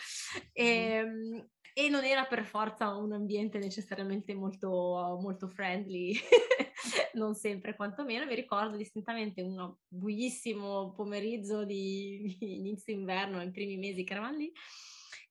E, 0.53 0.65
ehm, 0.65 1.49
e 1.77 1.89
non 1.89 2.05
era 2.05 2.25
per 2.25 2.45
forza 2.45 2.95
un 2.95 3.13
ambiente 3.13 3.59
necessariamente 3.59 4.33
molto, 4.33 5.19
molto 5.21 5.49
friendly, 5.49 6.15
non 7.15 7.35
sempre 7.35 7.75
quantomeno. 7.75 8.27
Mi 8.27 8.37
ricordo 8.37 8.77
distintamente 8.77 9.43
un 9.43 9.75
buissimo 9.89 10.93
pomeriggio 10.93 11.65
di 11.65 12.37
inizio 12.39 12.95
inverno, 12.95 13.39
nei 13.39 13.51
primi 13.51 13.77
mesi 13.77 14.05
che 14.05 14.13
eravamo 14.13 14.37
lì, 14.37 14.53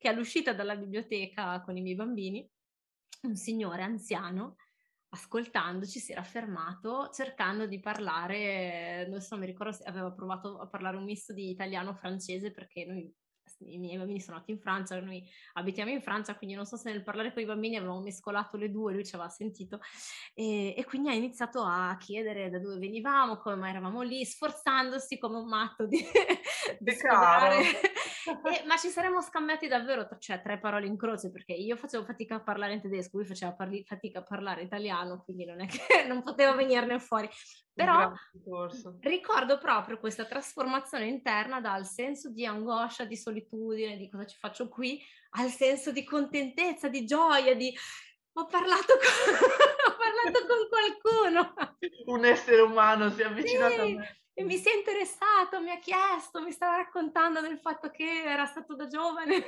che 0.04 0.10
all'uscita 0.10 0.52
dalla 0.52 0.76
biblioteca 0.76 1.62
con 1.62 1.78
i 1.78 1.82
miei 1.82 1.96
bambini, 1.96 2.46
un 3.22 3.38
signore 3.38 3.84
anziano, 3.84 4.58
ascoltandoci, 5.08 5.98
si 5.98 6.12
era 6.12 6.24
fermato 6.24 7.10
cercando 7.14 7.68
di 7.68 7.80
parlare, 7.80 9.08
non 9.08 9.22
so, 9.22 9.38
mi 9.38 9.46
ricordo 9.46 9.72
se 9.72 9.84
aveva 9.86 10.12
provato 10.12 10.60
a 10.60 10.68
parlare 10.68 10.98
un 10.98 11.06
misto 11.06 11.32
di 11.32 11.52
italiano-francese 11.52 12.52
perché 12.52 12.84
noi 12.84 13.16
i 13.60 13.78
miei 13.78 13.98
bambini 13.98 14.20
sono 14.20 14.38
nati 14.38 14.52
in 14.52 14.60
Francia, 14.60 15.00
noi 15.00 15.26
abitiamo 15.54 15.92
in 15.92 16.02
Francia, 16.02 16.36
quindi 16.36 16.54
non 16.54 16.66
so 16.66 16.76
se 16.76 16.92
nel 16.92 17.04
parlare 17.04 17.32
con 17.32 17.42
i 17.42 17.46
bambini 17.46 17.78
avevamo 17.78 18.02
mescolato 18.02 18.58
le 18.58 18.72
due, 18.72 18.92
lui 18.92 19.06
ci 19.06 19.16
aveva 19.16 19.30
sentito 19.30 19.80
e, 20.34 20.74
e 20.76 20.84
quindi 20.84 21.08
ha 21.10 21.14
iniziato 21.14 21.64
a 21.64 21.96
chiedere 21.98 22.50
da 22.50 22.60
dove 22.60 22.78
venivamo, 22.78 23.38
come 23.38 23.56
mai 23.56 23.70
eravamo 23.70 24.02
lì, 24.02 24.26
sforzandosi 24.26 25.18
come 25.18 25.38
un 25.38 25.48
matto 25.48 25.86
di, 25.86 25.98
di 26.80 26.92
spiegare. 26.92 27.64
E, 28.54 28.64
ma 28.66 28.78
ci 28.78 28.90
saremmo 28.90 29.22
scambiati 29.22 29.68
davvero 29.68 30.08
cioè, 30.20 30.42
tre 30.42 30.60
parole 30.60 30.86
in 30.86 30.98
croce 30.98 31.32
perché 31.32 31.54
io 31.54 31.76
facevo 31.76 32.04
fatica 32.04 32.36
a 32.36 32.44
parlare 32.44 32.74
in 32.74 32.82
tedesco, 32.82 33.18
lui 33.18 33.26
faceva 33.26 33.54
parli, 33.54 33.84
fatica 33.86 34.20
a 34.20 34.24
parlare 34.24 34.64
italiano, 34.64 35.24
quindi 35.24 35.46
non 35.46 35.62
è 35.62 35.68
che 35.68 36.04
non 36.08 36.22
potevo 36.24 36.56
venirne 36.56 37.00
fuori. 37.00 37.30
Però 37.74 38.12
ricordo 39.00 39.58
proprio 39.58 40.00
questa 40.00 40.26
trasformazione 40.26 41.08
interna 41.08 41.60
dal 41.60 41.86
senso 41.86 42.30
di 42.30 42.46
angoscia, 42.46 43.06
di 43.06 43.18
solitudine, 43.18 43.98
di 43.98 44.10
cosa 44.10 44.28
ci 44.28 44.38
faccio 44.38 44.70
qui, 44.70 45.02
al 45.32 45.50
senso 45.50 45.92
di 45.92 46.04
contentezza, 46.04 46.88
di 46.88 47.04
gioia, 47.04 47.56
di 47.56 47.76
ho 48.36 48.46
parlato 48.46 48.94
con, 48.98 49.34
ho 49.88 49.96
parlato 49.98 50.46
con 50.48 50.68
qualcuno. 50.70 51.54
Un 52.06 52.26
essere 52.26 52.62
umano 52.62 53.10
si 53.10 53.22
è 53.22 53.26
avvicinato 53.26 53.74
sì. 53.74 53.80
a 53.80 53.86
me. 53.86 54.23
E 54.36 54.44
mi 54.44 54.58
si 54.58 54.68
è 54.68 54.76
interessato, 54.76 55.62
mi 55.62 55.70
ha 55.70 55.80
chiesto, 55.80 56.42
mi 56.42 56.52
stava 56.52 56.78
raccontando 56.78 57.40
del 57.40 57.60
fatto 57.60 57.90
che 57.92 58.24
era 58.24 58.46
stato 58.46 58.76
da 58.76 58.88
giovane. 58.88 59.44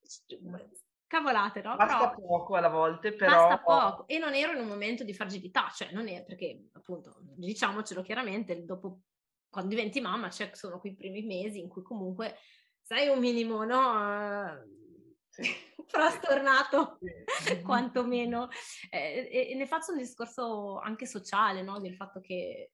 Cavolate, 1.06 1.60
no? 1.62 1.74
Basta 1.74 2.10
però, 2.10 2.26
poco 2.26 2.54
alla 2.54 2.68
volte, 2.68 3.12
però... 3.12 3.48
Basta 3.48 3.58
poco. 3.58 4.06
E 4.06 4.18
non 4.18 4.32
ero 4.34 4.52
in 4.52 4.60
un 4.60 4.68
momento 4.68 5.02
di 5.02 5.12
fragilità, 5.12 5.68
cioè 5.74 5.90
non 5.90 6.06
è 6.06 6.24
perché, 6.24 6.68
appunto, 6.72 7.16
diciamocelo 7.18 8.02
chiaramente, 8.02 8.64
dopo, 8.64 9.00
quando 9.48 9.70
diventi 9.70 10.00
mamma, 10.00 10.30
cioè 10.30 10.50
sono 10.52 10.78
quei 10.78 10.94
primi 10.94 11.22
mesi 11.22 11.58
in 11.58 11.68
cui 11.68 11.82
comunque 11.82 12.36
sei 12.80 13.08
un 13.08 13.18
minimo, 13.18 13.64
no? 13.64 14.62
Sì. 15.28 15.42
frastornato, 15.90 16.98
sì. 17.40 17.60
quantomeno. 17.62 18.48
Eh, 18.88 19.28
e, 19.30 19.50
e, 19.50 19.54
ne 19.56 19.66
faccio 19.66 19.90
un 19.90 19.98
discorso 19.98 20.78
anche 20.78 21.06
sociale, 21.06 21.62
no? 21.62 21.80
Del 21.80 21.96
fatto 21.96 22.20
che 22.20 22.70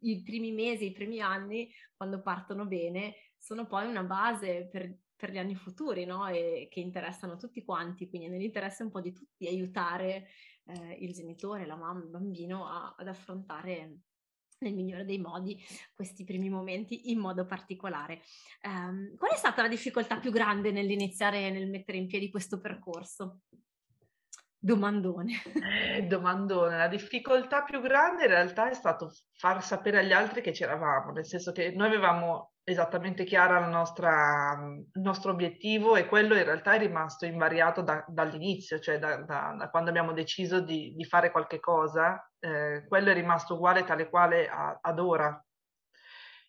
i 0.00 0.22
primi 0.22 0.52
mesi, 0.52 0.86
i 0.86 0.92
primi 0.92 1.20
anni, 1.20 1.70
quando 1.96 2.22
partono 2.22 2.66
bene, 2.66 3.14
sono 3.36 3.66
poi 3.66 3.86
una 3.86 4.02
base 4.02 4.68
per, 4.70 4.94
per 5.14 5.30
gli 5.30 5.38
anni 5.38 5.54
futuri, 5.54 6.04
no? 6.04 6.26
E 6.26 6.68
che 6.70 6.80
interessano 6.80 7.36
tutti 7.36 7.64
quanti, 7.64 8.08
quindi 8.08 8.28
nell'interesse 8.28 8.82
un 8.82 8.90
po' 8.90 9.00
di 9.00 9.12
tutti 9.12 9.46
aiutare 9.46 10.28
eh, 10.64 10.96
il 11.00 11.12
genitore, 11.12 11.66
la 11.66 11.76
mamma, 11.76 12.02
il 12.02 12.10
bambino 12.10 12.66
a, 12.66 12.94
ad 12.96 13.08
affrontare 13.08 13.98
nel 14.58 14.74
migliore 14.74 15.04
dei 15.04 15.18
modi 15.18 15.62
questi 15.94 16.24
primi 16.24 16.48
momenti 16.48 17.10
in 17.10 17.18
modo 17.18 17.44
particolare. 17.44 18.22
Um, 18.62 19.14
qual 19.16 19.32
è 19.32 19.36
stata 19.36 19.62
la 19.62 19.68
difficoltà 19.68 20.18
più 20.18 20.30
grande 20.30 20.70
nell'iniziare, 20.70 21.50
nel 21.50 21.68
mettere 21.68 21.98
in 21.98 22.06
piedi 22.06 22.30
questo 22.30 22.58
percorso? 22.58 23.40
Domandone. 24.66 25.32
Eh, 25.94 26.02
domandone. 26.08 26.76
La 26.76 26.88
difficoltà 26.88 27.62
più 27.62 27.80
grande 27.80 28.24
in 28.24 28.30
realtà 28.30 28.68
è 28.68 28.74
stato 28.74 29.12
far 29.32 29.62
sapere 29.62 30.00
agli 30.00 30.10
altri 30.10 30.40
che 30.40 30.50
c'eravamo, 30.50 31.12
nel 31.12 31.24
senso 31.24 31.52
che 31.52 31.70
noi 31.70 31.86
avevamo 31.86 32.54
esattamente 32.64 33.22
chiara 33.22 33.60
la 33.60 33.68
nostra, 33.68 34.58
il 34.92 35.00
nostro 35.00 35.30
obiettivo 35.30 35.94
e 35.94 36.06
quello 36.08 36.34
in 36.34 36.42
realtà 36.42 36.74
è 36.74 36.78
rimasto 36.78 37.26
invariato 37.26 37.80
da, 37.82 38.04
dall'inizio, 38.08 38.80
cioè 38.80 38.98
da, 38.98 39.18
da, 39.18 39.54
da, 39.56 39.70
quando 39.70 39.90
abbiamo 39.90 40.12
deciso 40.12 40.58
di, 40.58 40.94
di 40.96 41.04
fare 41.04 41.30
qualche 41.30 41.60
cosa, 41.60 42.28
eh, 42.40 42.84
quello 42.88 43.10
è 43.10 43.14
rimasto 43.14 43.54
uguale 43.54 43.84
tale 43.84 44.08
quale 44.08 44.48
a, 44.48 44.80
ad 44.82 44.98
ora. 44.98 45.44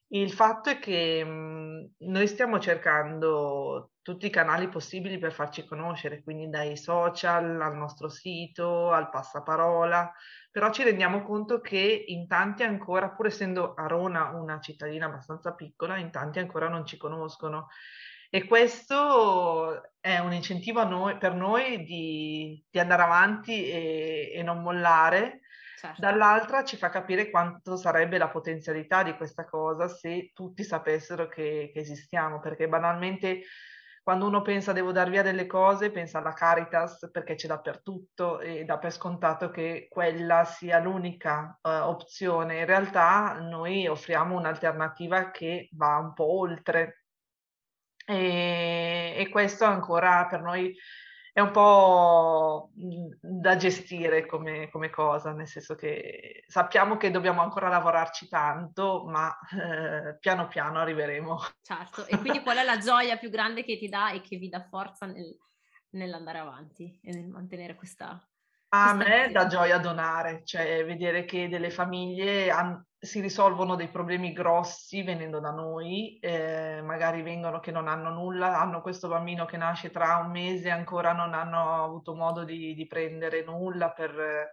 Il 0.09 0.31
fatto 0.31 0.69
è 0.69 0.79
che 0.79 1.23
mh, 1.23 1.95
noi 1.99 2.27
stiamo 2.27 2.59
cercando 2.59 3.91
tutti 4.01 4.27
i 4.27 4.29
canali 4.29 4.69
possibili 4.69 5.17
per 5.17 5.33
farci 5.33 5.65
conoscere, 5.65 6.23
quindi 6.23 6.49
dai 6.49 6.77
social 6.77 7.59
al 7.61 7.75
nostro 7.75 8.07
sito, 8.07 8.91
al 8.91 9.09
passaparola, 9.09 10.13
però 10.49 10.71
ci 10.71 10.83
rendiamo 10.83 11.23
conto 11.23 11.59
che 11.59 12.05
in 12.07 12.25
tanti 12.25 12.63
ancora, 12.63 13.09
pur 13.09 13.25
essendo 13.25 13.73
Arona 13.73 14.29
una 14.29 14.61
cittadina 14.61 15.07
abbastanza 15.07 15.53
piccola, 15.53 15.97
in 15.97 16.09
tanti 16.09 16.39
ancora 16.39 16.69
non 16.69 16.85
ci 16.85 16.95
conoscono. 16.95 17.67
E 18.29 18.45
questo 18.45 19.91
è 19.99 20.19
un 20.19 20.31
incentivo 20.31 20.85
noi, 20.85 21.17
per 21.17 21.33
noi 21.33 21.83
di, 21.83 22.65
di 22.69 22.79
andare 22.79 23.01
avanti 23.01 23.69
e, 23.69 24.31
e 24.33 24.43
non 24.43 24.61
mollare 24.61 25.41
Certo. 25.77 26.01
Dall'altra 26.01 26.63
ci 26.63 26.75
fa 26.75 26.89
capire 26.89 27.29
quanto 27.29 27.75
sarebbe 27.75 28.17
la 28.17 28.29
potenzialità 28.29 29.03
di 29.03 29.15
questa 29.15 29.45
cosa 29.45 29.87
se 29.87 30.31
tutti 30.33 30.63
sapessero 30.63 31.27
che, 31.27 31.69
che 31.71 31.79
esistiamo, 31.79 32.39
perché 32.39 32.67
banalmente 32.67 33.43
quando 34.01 34.25
uno 34.25 34.41
pensa 34.41 34.73
devo 34.73 34.91
dar 34.91 35.07
via 35.11 35.21
delle 35.21 35.45
cose, 35.45 35.91
pensa 35.91 36.17
alla 36.17 36.33
Caritas 36.33 37.09
perché 37.11 37.35
c'è 37.35 37.45
dappertutto 37.45 38.39
e 38.39 38.63
dà 38.63 38.79
per 38.79 38.91
scontato 38.91 39.51
che 39.51 39.87
quella 39.87 40.45
sia 40.45 40.79
l'unica 40.79 41.59
uh, 41.61 41.69
opzione. 41.69 42.57
In 42.57 42.65
realtà 42.65 43.37
noi 43.39 43.85
offriamo 43.85 44.35
un'alternativa 44.35 45.29
che 45.29 45.69
va 45.73 45.97
un 45.97 46.13
po' 46.13 46.39
oltre 46.39 47.03
e, 48.03 49.13
e 49.15 49.29
questo 49.29 49.65
ancora 49.65 50.25
per 50.25 50.41
noi 50.41 50.75
è 51.37 51.39
un 51.39 51.51
po' 51.51 52.71
da 52.73 53.57
gestire 53.57 54.25
come, 54.25 54.71
come, 54.71 54.89
cosa, 54.89 55.33
nel 55.33 55.47
senso 55.47 55.75
che 55.75 56.43
sappiamo 56.47 56.97
che 56.97 57.11
dobbiamo 57.11 57.43
ancora 57.43 57.69
lavorarci 57.69 58.27
tanto, 58.27 59.05
ma 59.05 59.37
eh, 59.51 60.17
piano 60.17 60.47
piano 60.47 60.79
arriveremo. 60.79 61.37
Certo, 61.61 62.07
e 62.07 62.17
quindi 62.17 62.41
qual 62.41 62.57
è 62.57 62.63
la 62.63 62.79
gioia 62.81 63.17
più 63.17 63.29
grande 63.29 63.63
che 63.63 63.77
ti 63.77 63.87
dà 63.87 64.13
e 64.13 64.21
che 64.21 64.37
vi 64.37 64.49
dà 64.49 64.63
forza 64.63 65.05
nel, 65.05 65.37
nell'andare 65.91 66.39
avanti 66.39 66.99
e 67.03 67.13
nel 67.13 67.27
mantenere 67.27 67.75
questa... 67.75 68.19
A 68.69 68.95
me 68.95 69.29
dà 69.31 69.45
gioia 69.45 69.77
donare, 69.77 70.41
cioè 70.43 70.83
vedere 70.85 71.23
che 71.23 71.47
delle 71.49 71.69
famiglie 71.69 72.49
han, 72.49 72.83
si 72.99 73.21
risolvono 73.21 73.75
dei 73.75 73.89
problemi 73.89 74.33
grossi 74.33 75.03
venendo 75.03 75.39
da 75.39 75.51
noi, 75.51 76.17
eh, 76.19 76.81
magari 76.83 77.21
vengono 77.21 77.59
che 77.59 77.71
non 77.71 77.87
hanno 77.87 78.09
nulla, 78.09 78.59
hanno 78.59 78.81
questo 78.81 79.07
bambino 79.07 79.45
che 79.45 79.57
nasce 79.57 79.91
tra 79.91 80.17
un 80.17 80.31
mese 80.31 80.67
e 80.67 80.71
ancora 80.71 81.13
non 81.13 81.33
hanno 81.33 81.83
avuto 81.83 82.15
modo 82.15 82.43
di, 82.43 82.73
di 82.73 82.87
prendere 82.87 83.43
nulla 83.43 83.91
per, 83.91 84.49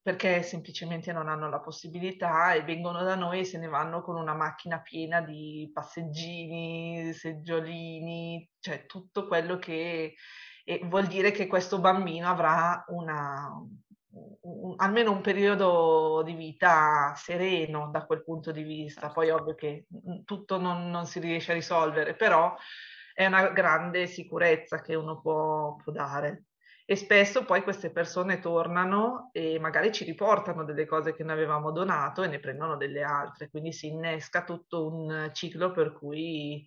perché 0.00 0.42
semplicemente 0.42 1.12
non 1.12 1.28
hanno 1.28 1.48
la 1.50 1.60
possibilità 1.60 2.52
e 2.52 2.62
vengono 2.62 3.02
da 3.02 3.16
noi 3.16 3.40
e 3.40 3.44
se 3.44 3.58
ne 3.58 3.66
vanno 3.66 4.02
con 4.02 4.16
una 4.16 4.34
macchina 4.34 4.80
piena 4.80 5.20
di 5.20 5.68
passeggini, 5.72 7.12
seggiolini, 7.12 8.48
cioè 8.60 8.86
tutto 8.86 9.26
quello 9.26 9.58
che 9.58 10.14
vuol 10.84 11.06
dire 11.06 11.30
che 11.30 11.46
questo 11.46 11.80
bambino 11.80 12.28
avrà 12.28 12.84
una, 12.88 13.50
un, 14.42 14.74
almeno 14.76 15.12
un 15.12 15.20
periodo 15.20 16.22
di 16.24 16.34
vita 16.34 17.12
sereno 17.16 17.90
da 17.90 18.04
quel 18.06 18.22
punto 18.22 18.50
di 18.50 18.62
vista. 18.62 19.10
Poi 19.10 19.30
ovvio 19.30 19.54
che 19.54 19.86
tutto 20.24 20.58
non, 20.58 20.90
non 20.90 21.06
si 21.06 21.20
riesce 21.20 21.52
a 21.52 21.54
risolvere, 21.54 22.14
però 22.14 22.54
è 23.14 23.26
una 23.26 23.48
grande 23.48 24.06
sicurezza 24.06 24.80
che 24.80 24.94
uno 24.94 25.20
può, 25.20 25.76
può 25.76 25.92
dare. 25.92 26.44
E 26.84 26.96
spesso 26.96 27.44
poi 27.44 27.62
queste 27.62 27.90
persone 27.90 28.38
tornano 28.38 29.28
e 29.32 29.58
magari 29.58 29.92
ci 29.92 30.04
riportano 30.04 30.64
delle 30.64 30.86
cose 30.86 31.14
che 31.14 31.22
noi 31.22 31.34
avevamo 31.34 31.70
donato 31.70 32.22
e 32.22 32.28
ne 32.28 32.40
prendono 32.40 32.78
delle 32.78 33.02
altre, 33.02 33.50
quindi 33.50 33.72
si 33.72 33.88
innesca 33.88 34.42
tutto 34.42 34.86
un 34.86 35.28
ciclo 35.34 35.70
per 35.70 35.92
cui 35.92 36.66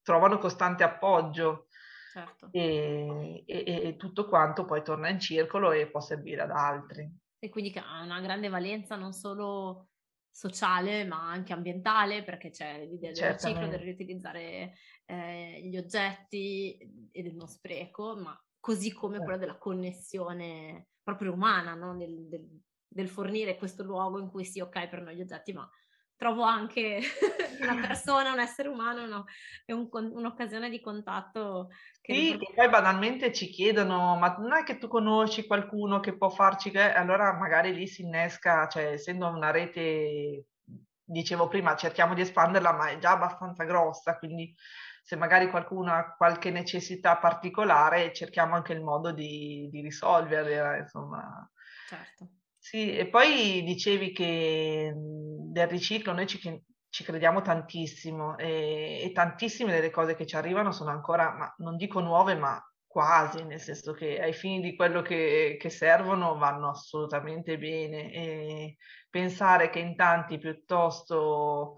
trovano 0.00 0.38
costante 0.38 0.84
appoggio 0.84 1.66
certo. 2.12 2.48
e, 2.52 3.42
e, 3.46 3.64
e, 3.64 3.96
tutto 3.96 4.26
quanto 4.26 4.64
poi 4.64 4.82
torna 4.82 5.08
in 5.08 5.20
circolo 5.20 5.72
e 5.72 5.88
può 5.88 6.00
servire 6.00 6.42
ad 6.42 6.50
altri. 6.50 7.10
E 7.38 7.48
quindi 7.48 7.72
ha 7.76 8.02
una 8.02 8.20
grande 8.20 8.48
valenza 8.48 8.96
non 8.96 9.12
solo 9.12 9.88
sociale 10.30 11.04
ma 11.04 11.28
anche 11.28 11.52
ambientale 11.52 12.22
perché 12.22 12.50
c'è 12.50 12.84
l'idea 12.84 13.10
del 13.10 13.38
ciclo 13.38 13.66
del 13.66 13.80
riutilizzare 13.80 14.74
eh, 15.04 15.60
gli 15.64 15.76
oggetti 15.76 17.08
e 17.10 17.22
del 17.22 17.34
non 17.34 17.48
spreco, 17.48 18.16
ma 18.16 18.40
così 18.60 18.92
come 18.92 19.14
certo. 19.14 19.24
quella 19.24 19.38
della 19.38 19.58
connessione 19.58 20.88
proprio 21.02 21.32
umana, 21.32 21.74
no? 21.74 21.96
del, 21.96 22.28
del, 22.28 22.46
del 22.86 23.08
fornire 23.08 23.56
questo 23.56 23.82
luogo 23.82 24.18
in 24.18 24.28
cui 24.28 24.44
sì, 24.44 24.60
ok, 24.60 24.88
per 24.88 25.02
noi 25.02 25.16
gli 25.16 25.22
oggetti, 25.22 25.52
ma 25.52 25.68
trovo 26.18 26.42
anche 26.42 26.98
una 27.62 27.80
persona, 27.86 28.32
un 28.32 28.40
essere 28.40 28.68
umano, 28.68 29.06
no? 29.06 29.24
è 29.64 29.72
un, 29.72 29.88
un'occasione 29.90 30.68
di 30.68 30.80
contatto. 30.80 31.68
Che 32.00 32.12
sì, 32.12 32.36
che 32.36 32.52
poi 32.54 32.68
banalmente 32.68 33.32
ci 33.32 33.48
chiedono, 33.48 34.16
ma 34.16 34.36
non 34.38 34.52
è 34.54 34.64
che 34.64 34.76
tu 34.76 34.88
conosci 34.88 35.46
qualcuno 35.46 36.00
che 36.00 36.16
può 36.16 36.28
farci, 36.28 36.70
che... 36.70 36.92
allora 36.92 37.32
magari 37.34 37.72
lì 37.72 37.86
si 37.86 38.02
innesca, 38.02 38.66
cioè 38.66 38.92
essendo 38.92 39.28
una 39.28 39.50
rete, 39.50 40.46
dicevo 41.02 41.48
prima, 41.48 41.76
cerchiamo 41.76 42.14
di 42.14 42.22
espanderla, 42.22 42.72
ma 42.72 42.88
è 42.88 42.98
già 42.98 43.12
abbastanza 43.12 43.64
grossa, 43.64 44.18
quindi 44.18 44.54
se 45.02 45.16
magari 45.16 45.48
qualcuno 45.48 45.92
ha 45.92 46.14
qualche 46.16 46.50
necessità 46.50 47.16
particolare, 47.16 48.12
cerchiamo 48.12 48.54
anche 48.56 48.72
il 48.74 48.82
modo 48.82 49.12
di, 49.12 49.68
di 49.70 49.80
risolverla, 49.80 50.76
insomma. 50.76 51.50
Certo. 51.88 52.28
Sì, 52.60 52.96
e 52.96 53.08
poi 53.08 53.62
dicevi 53.64 54.12
che 54.12 54.92
del 54.94 55.68
riciclo 55.68 56.12
noi 56.12 56.26
ci, 56.26 56.38
ci 56.90 57.04
crediamo 57.04 57.40
tantissimo 57.40 58.36
e, 58.36 59.00
e, 59.04 59.12
tantissime 59.12 59.72
delle 59.72 59.90
cose 59.90 60.14
che 60.14 60.26
ci 60.26 60.36
arrivano 60.36 60.72
sono 60.72 60.90
ancora, 60.90 61.32
ma 61.34 61.54
non 61.58 61.76
dico 61.76 62.00
nuove, 62.00 62.34
ma 62.34 62.60
quasi, 62.86 63.44
nel 63.44 63.60
senso 63.60 63.92
che 63.92 64.20
ai 64.20 64.32
fini 64.32 64.60
di 64.60 64.74
quello 64.76 65.02
che, 65.02 65.56
che 65.58 65.70
servono 65.70 66.36
vanno 66.36 66.68
assolutamente 66.70 67.56
bene 67.58 68.12
e 68.12 68.76
pensare 69.08 69.70
che 69.70 69.78
in 69.78 69.94
tanti 69.96 70.38
piuttosto 70.38 71.76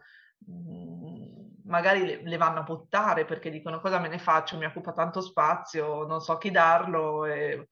magari 1.65 2.05
le, 2.05 2.21
le, 2.25 2.37
vanno 2.37 2.61
a 2.61 2.63
buttare 2.63 3.25
perché 3.25 3.51
dicono 3.51 3.81
cosa 3.81 3.99
me 3.99 4.09
ne 4.09 4.19
faccio, 4.19 4.57
mi 4.57 4.65
occupa 4.65 4.93
tanto 4.93 5.21
spazio, 5.21 6.05
non 6.07 6.21
so 6.21 6.37
chi 6.39 6.51
darlo. 6.51 7.25
E, 7.27 7.69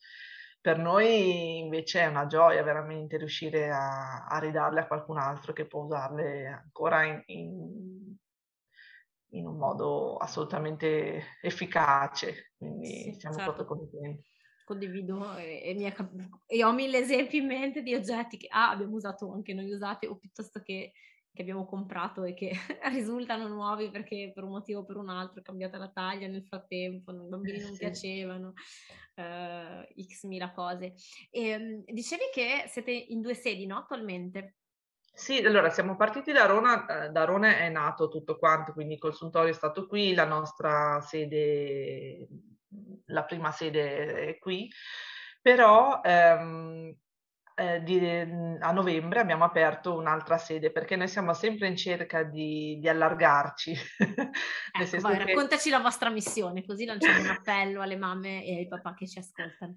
per 0.60 0.78
noi 0.78 1.58
invece 1.58 2.00
è 2.00 2.06
una 2.06 2.26
gioia 2.26 2.62
veramente 2.62 3.16
riuscire 3.16 3.70
a, 3.70 4.26
a 4.26 4.38
ridarle 4.38 4.80
a 4.80 4.86
qualcun 4.86 5.18
altro 5.18 5.52
che 5.52 5.66
può 5.66 5.84
usarle 5.84 6.46
ancora 6.46 7.04
in, 7.04 7.22
in, 7.26 8.16
in 9.30 9.46
un 9.46 9.56
modo 9.56 10.16
assolutamente 10.16 11.38
efficace, 11.40 12.52
quindi 12.56 13.12
sì, 13.12 13.20
siamo 13.20 13.36
certo. 13.36 13.52
proprio 13.54 13.76
contenti. 13.76 14.28
condivido 14.64 15.36
e, 15.36 15.62
e, 15.64 15.74
mia, 15.74 15.94
e, 16.46 16.64
ho 16.64 16.72
mille 16.72 16.98
esempi 16.98 17.36
in 17.36 17.46
mente 17.46 17.82
di 17.82 17.94
oggetti 17.94 18.36
che 18.36 18.48
ah, 18.50 18.70
abbiamo 18.70 18.96
usato 18.96 19.32
anche 19.32 19.54
noi 19.54 19.70
usati 19.72 20.06
o 20.06 20.16
piuttosto 20.16 20.60
che, 20.60 20.92
che 21.38 21.44
abbiamo 21.44 21.66
comprato 21.66 22.24
e 22.24 22.34
che 22.34 22.50
risultano 22.90 23.46
nuovi 23.46 23.90
perché 23.90 24.32
per 24.34 24.42
un 24.42 24.50
motivo 24.50 24.80
o 24.80 24.84
per 24.84 24.96
un 24.96 25.08
altro 25.08 25.38
è 25.38 25.42
cambiata 25.44 25.78
la 25.78 25.88
taglia 25.88 26.26
nel 26.26 26.44
frattempo, 26.44 27.12
i 27.12 27.28
bambini 27.28 27.60
non 27.60 27.76
piacevano, 27.76 28.54
uh, 29.14 30.02
x 30.02 30.24
mila 30.24 30.50
cose. 30.50 30.94
E, 31.30 31.54
um, 31.54 31.84
dicevi 31.86 32.24
che 32.32 32.64
siete 32.66 32.90
in 32.90 33.20
due 33.20 33.34
sedi, 33.34 33.66
no, 33.66 33.76
attualmente? 33.76 34.56
Sì, 35.12 35.38
allora 35.38 35.70
siamo 35.70 35.94
partiti 35.94 36.32
da 36.32 36.46
Rona, 36.46 37.04
eh, 37.04 37.10
da 37.10 37.24
Rona 37.24 37.58
è 37.58 37.68
nato 37.68 38.08
tutto 38.08 38.36
quanto, 38.36 38.72
quindi 38.72 38.94
il 38.94 39.00
consultorio 39.00 39.50
è 39.50 39.54
stato 39.54 39.86
qui, 39.86 40.14
la 40.14 40.26
nostra 40.26 41.00
sede 41.00 42.26
la 43.06 43.24
prima 43.24 43.50
sede 43.52 44.26
è 44.26 44.38
qui, 44.38 44.70
però 45.40 46.00
ehm, 46.02 46.94
eh, 47.58 47.82
di, 47.82 47.98
a 48.60 48.70
novembre 48.70 49.18
abbiamo 49.18 49.44
aperto 49.44 49.96
un'altra 49.96 50.38
sede 50.38 50.70
perché 50.70 50.94
noi 50.94 51.08
siamo 51.08 51.34
sempre 51.34 51.66
in 51.66 51.76
cerca 51.76 52.22
di, 52.22 52.78
di 52.80 52.88
allargarci. 52.88 53.72
ecco, 53.98 55.00
vai, 55.00 55.18
che... 55.18 55.24
Raccontaci 55.24 55.68
la 55.68 55.80
vostra 55.80 56.08
missione, 56.08 56.64
così 56.64 56.84
lanciamo 56.84 57.20
un 57.20 57.26
appello 57.26 57.82
alle 57.82 57.96
mamme 57.96 58.44
e 58.44 58.58
ai 58.58 58.68
papà 58.68 58.94
che 58.94 59.08
ci 59.08 59.18
ascoltano. 59.18 59.74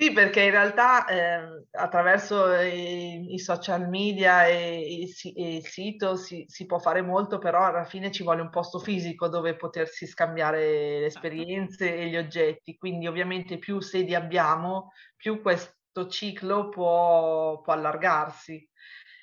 Sì, 0.00 0.12
perché 0.12 0.42
in 0.42 0.52
realtà 0.52 1.06
eh, 1.06 1.66
attraverso 1.72 2.52
i, 2.54 3.34
i, 3.34 3.38
social 3.40 3.88
media 3.88 4.46
e, 4.46 5.02
e, 5.02 5.32
e 5.34 5.56
il 5.56 5.66
sito 5.66 6.14
si, 6.14 6.44
si, 6.46 6.66
può 6.66 6.78
fare 6.78 7.02
molto, 7.02 7.38
però 7.38 7.64
alla 7.64 7.84
fine 7.84 8.12
ci 8.12 8.22
vuole 8.22 8.40
un 8.40 8.48
posto 8.48 8.78
fisico 8.78 9.26
dove 9.26 9.56
potersi 9.56 10.06
scambiare 10.06 10.60
le 10.60 11.10
certo. 11.10 11.26
esperienze 11.26 11.96
e 11.96 12.08
gli 12.08 12.16
oggetti. 12.16 12.76
Quindi 12.76 13.08
ovviamente 13.08 13.58
più 13.58 13.80
sedi 13.80 14.14
abbiamo, 14.14 14.92
più 15.16 15.40
questo 15.98 16.08
ciclo 16.08 16.68
può, 16.68 17.60
può 17.60 17.72
allargarsi. 17.72 18.66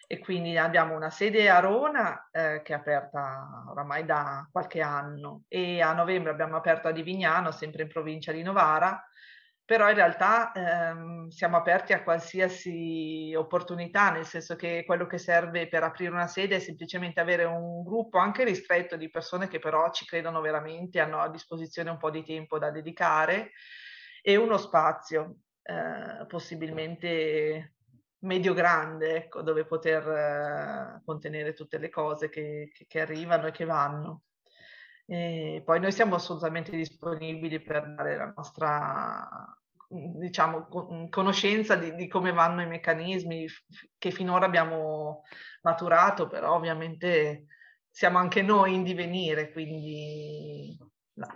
E 0.08 0.20
quindi 0.20 0.56
abbiamo 0.56 0.96
una 0.96 1.10
sede 1.10 1.50
a 1.50 1.60
Rona 1.60 2.30
eh, 2.32 2.62
che 2.64 2.74
è 2.74 2.76
aperta 2.76 3.66
oramai 3.70 4.06
da 4.06 4.48
qualche 4.52 4.82
anno. 4.82 5.44
E 5.48 5.82
a 5.82 5.94
novembre 5.94 6.32
abbiamo 6.32 6.58
aperto 6.58 6.88
a 6.88 6.92
Divignano, 6.92 7.52
sempre 7.52 7.84
in 7.84 7.90
provincia 7.90 8.32
di 8.32 8.44
Novara. 8.44 9.04
Però 9.64 9.90
in 9.90 9.96
realtà 9.96 10.52
ehm, 10.52 11.30
siamo 11.30 11.58
aperti 11.58 11.94
a 11.94 12.04
qualsiasi 12.04 13.34
opportunità, 13.36 14.12
nel 14.12 14.26
senso 14.26 14.56
che 14.56 14.84
quello 14.86 15.08
che 15.08 15.18
serve 15.18 15.68
per 15.68 15.82
aprire 15.82 16.12
una 16.12 16.28
sede 16.28 16.58
è 16.58 16.60
semplicemente 16.60 17.20
avere 17.20 17.46
un 17.46 17.84
gruppo 17.84 18.20
anche 18.20 18.44
ristretto 18.44 18.96
di 18.96 19.10
persone 19.10 19.48
che 19.48 19.58
però 19.58 19.90
ci 19.90 20.06
credono 20.06 20.40
veramente, 20.40 21.00
hanno 21.00 21.20
a 21.20 21.30
disposizione 21.30 21.90
un 21.90 21.98
po' 21.98 22.12
di 22.12 22.24
tempo 22.24 22.60
da 22.60 22.70
dedicare 22.70 23.54
e 24.22 24.36
uno 24.36 24.58
spazio, 24.58 25.45
eh, 25.68 26.26
possibilmente 26.28 27.74
medio-grande, 28.20 29.16
ecco, 29.16 29.42
dove 29.42 29.66
poter 29.66 30.08
eh, 30.08 31.02
contenere 31.04 31.54
tutte 31.54 31.78
le 31.78 31.90
cose 31.90 32.30
che, 32.30 32.72
che, 32.74 32.86
che 32.88 33.02
arrivano 33.02 33.48
e 33.48 33.52
che 33.52 33.66
vanno. 33.66 34.24
E 35.08 35.62
poi 35.66 35.80
noi 35.80 35.92
siamo 35.92 36.16
assolutamente 36.16 36.72
disponibili 36.76 37.62
per 37.62 37.94
dare 37.94 38.18
la 38.18 38.34
nostra 38.36 39.58
diciamo, 39.88 40.68
conoscenza 41.10 41.76
di, 41.76 41.94
di, 41.96 42.08
come 42.08 42.32
vanno 42.32 42.62
i 42.62 42.68
meccanismi 42.68 43.46
che 43.98 44.12
finora 44.12 44.46
abbiamo 44.46 45.24
maturato, 45.62 46.28
però 46.28 46.56
ovviamente 46.56 47.46
siamo 47.90 48.18
anche 48.18 48.42
noi 48.42 48.74
in 48.74 48.84
divenire, 48.84 49.52
quindi 49.52 50.78
la, 51.14 51.28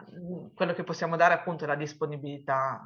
quello 0.53 0.73
che 0.73 0.83
possiamo 0.83 1.15
dare 1.15 1.35
appunto 1.35 1.63
è 1.63 1.67
la 1.67 1.75
disponibilità, 1.75 2.85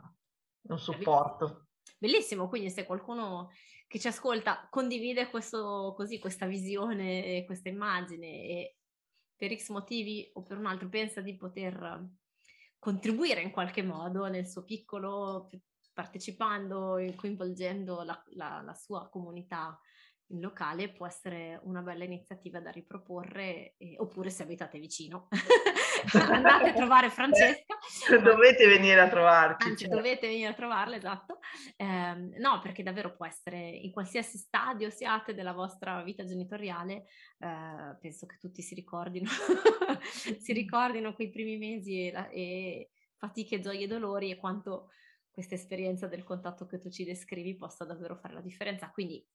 un 0.63 0.79
supporto. 0.79 1.67
Bellissimo, 1.97 2.47
quindi 2.47 2.69
se 2.69 2.85
qualcuno 2.85 3.51
che 3.87 3.99
ci 3.99 4.07
ascolta 4.07 4.67
condivide 4.69 5.29
questo, 5.29 5.93
così, 5.95 6.19
questa 6.19 6.45
visione, 6.45 7.43
questa 7.45 7.69
immagine 7.69 8.27
e 8.27 8.77
per 9.35 9.55
X 9.55 9.69
motivi 9.69 10.29
o 10.33 10.41
per 10.43 10.57
un 10.57 10.65
altro 10.65 10.89
pensa 10.89 11.21
di 11.21 11.35
poter 11.35 12.03
contribuire 12.79 13.41
in 13.41 13.51
qualche 13.51 13.83
modo 13.83 14.27
nel 14.27 14.47
suo 14.47 14.63
piccolo, 14.63 15.49
partecipando 15.93 16.97
e 16.97 17.15
coinvolgendo 17.15 18.03
la, 18.03 18.21
la, 18.33 18.61
la 18.61 18.73
sua 18.73 19.09
comunità 19.09 19.79
in 20.33 20.41
locale 20.41 20.89
può 20.89 21.05
essere 21.05 21.59
una 21.63 21.81
bella 21.81 22.03
iniziativa 22.03 22.59
da 22.59 22.71
riproporre, 22.71 23.75
eh, 23.77 23.95
oppure 23.97 24.29
se 24.29 24.43
abitate 24.43 24.79
vicino, 24.79 25.27
andate 26.13 26.69
a 26.69 26.73
trovare 26.73 27.09
Francesca. 27.09 27.77
dovete 28.21 28.67
venire 28.67 28.99
a 28.99 29.07
trovarci. 29.07 29.69
Anzi, 29.69 29.85
cioè. 29.85 29.95
dovete 29.95 30.27
venire 30.27 30.49
a 30.49 30.53
trovarla, 30.53 30.95
esatto. 30.95 31.39
Eh, 31.75 32.39
no, 32.39 32.59
perché 32.61 32.83
davvero 32.83 33.15
può 33.15 33.25
essere 33.25 33.57
in 33.57 33.91
qualsiasi 33.91 34.37
stadio 34.37 34.89
siate 34.89 35.33
della 35.33 35.53
vostra 35.53 36.01
vita 36.01 36.25
genitoriale, 36.25 37.05
eh, 37.39 37.97
penso 38.01 38.25
che 38.25 38.37
tutti 38.39 38.61
si 38.61 38.73
ricordino, 38.73 39.29
si 40.39 40.51
ricordino 40.51 41.13
quei 41.13 41.29
primi 41.29 41.57
mesi 41.57 42.07
e, 42.07 42.27
e 42.31 42.89
fatiche, 43.17 43.59
gioie 43.59 43.83
e 43.83 43.87
dolori 43.87 44.31
e 44.31 44.37
quanto 44.37 44.89
questa 45.33 45.55
esperienza 45.55 46.05
del 46.07 46.23
contatto 46.23 46.67
che 46.67 46.77
tu 46.77 46.89
ci 46.89 47.03
descrivi 47.03 47.55
possa 47.55 47.85
davvero 47.85 48.15
fare 48.15 48.35
la 48.35 48.41
differenza. 48.41 48.91
Quindi 48.91 49.25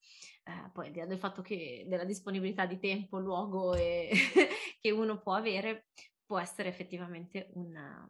eh, 0.45 0.71
poi 0.73 0.87
al 0.87 0.93
di 0.93 1.01
là 1.01 1.07
del 1.07 1.19
fatto 1.19 1.43
che 1.43 1.85
della 1.89 2.05
disponibilità 2.05 2.67
di 2.67 2.79
tempo, 2.79 3.19
luogo 3.19 3.75
e 3.75 4.11
che 4.81 4.91
uno 4.93 5.19
può 5.19 5.35
avere, 5.35 5.89
può 6.25 6.39
essere 6.39 6.69
effettivamente 6.69 7.51
una, 7.55 8.09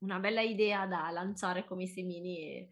una 0.00 0.18
bella 0.18 0.42
idea 0.42 0.86
da 0.86 1.08
lanciare 1.10 1.64
come 1.64 1.86
semini 1.86 2.38
e, 2.38 2.68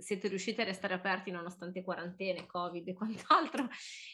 siete 0.00 0.28
riusciti 0.28 0.60
a 0.60 0.64
restare 0.64 0.94
aperti 0.94 1.30
nonostante 1.30 1.82
quarantene, 1.82 2.46
Covid 2.46 2.88
e 2.88 2.94
quant'altro? 2.94 3.68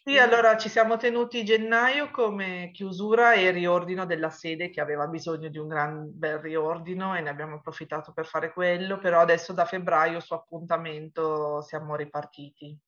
Sì, 0.04 0.18
allora 0.18 0.56
ci 0.56 0.68
siamo 0.68 0.96
tenuti 0.96 1.44
gennaio 1.44 2.10
come 2.10 2.70
chiusura 2.72 3.34
e 3.34 3.50
riordino 3.50 4.06
della 4.06 4.30
sede 4.30 4.70
che 4.70 4.80
aveva 4.80 5.06
bisogno 5.06 5.48
di 5.48 5.58
un 5.58 5.68
gran 5.68 6.10
bel 6.12 6.38
riordino 6.38 7.16
e 7.16 7.20
ne 7.20 7.30
abbiamo 7.30 7.56
approfittato 7.56 8.12
per 8.12 8.26
fare 8.26 8.52
quello, 8.52 8.98
però 8.98 9.20
adesso 9.20 9.52
da 9.52 9.64
febbraio 9.64 10.20
su 10.20 10.34
appuntamento 10.34 11.62
siamo 11.62 11.96
ripartiti. 11.96 12.78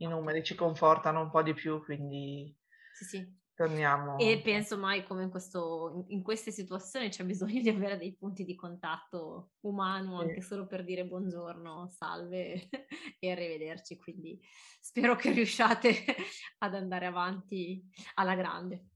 I 0.00 0.06
numeri 0.06 0.42
ci 0.42 0.54
confortano 0.54 1.20
un 1.20 1.30
po' 1.30 1.42
di 1.42 1.54
più, 1.54 1.82
quindi 1.82 2.54
sì, 2.92 3.04
sì 3.04 3.46
torniamo. 3.58 4.16
E 4.18 4.40
penso 4.40 4.78
mai 4.78 5.02
come 5.02 5.24
in, 5.24 5.30
questo, 5.30 6.04
in 6.08 6.22
queste 6.22 6.52
situazioni 6.52 7.08
c'è 7.08 7.24
bisogno 7.24 7.60
di 7.60 7.68
avere 7.68 7.98
dei 7.98 8.14
punti 8.14 8.44
di 8.44 8.54
contatto 8.54 9.54
umano, 9.62 10.20
sì. 10.20 10.28
anche 10.28 10.42
solo 10.42 10.68
per 10.68 10.84
dire 10.84 11.04
buongiorno, 11.04 11.88
salve 11.90 12.68
e 13.18 13.30
arrivederci. 13.32 13.96
Quindi 13.96 14.40
spero 14.80 15.16
che 15.16 15.32
riusciate 15.32 15.90
ad 16.58 16.74
andare 16.76 17.06
avanti 17.06 17.84
alla 18.14 18.36
grande. 18.36 18.90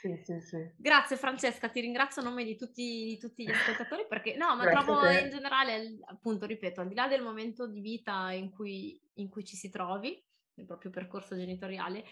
Sì, 0.00 0.18
sì, 0.24 0.40
sì. 0.40 0.72
Grazie 0.76 1.16
Francesca, 1.16 1.68
ti 1.68 1.80
ringrazio 1.80 2.22
a 2.22 2.24
nome 2.24 2.44
di 2.44 2.56
tutti, 2.56 3.04
di 3.04 3.18
tutti 3.18 3.44
gli 3.44 3.50
ascoltatori 3.50 4.06
perché 4.08 4.34
no, 4.34 4.56
ma 4.56 4.64
Grazie 4.64 4.82
trovo 4.82 5.08
in 5.10 5.30
generale, 5.30 5.98
appunto, 6.06 6.46
ripeto, 6.46 6.80
al 6.80 6.88
di 6.88 6.94
là 6.94 7.06
del 7.06 7.22
momento 7.22 7.66
di 7.66 7.80
vita 7.80 8.30
in 8.32 8.50
cui, 8.50 8.98
in 9.14 9.28
cui 9.28 9.44
ci 9.44 9.56
si 9.56 9.68
trovi, 9.68 10.22
nel 10.54 10.66
proprio 10.66 10.90
percorso 10.90 11.36
genitoriale, 11.36 12.04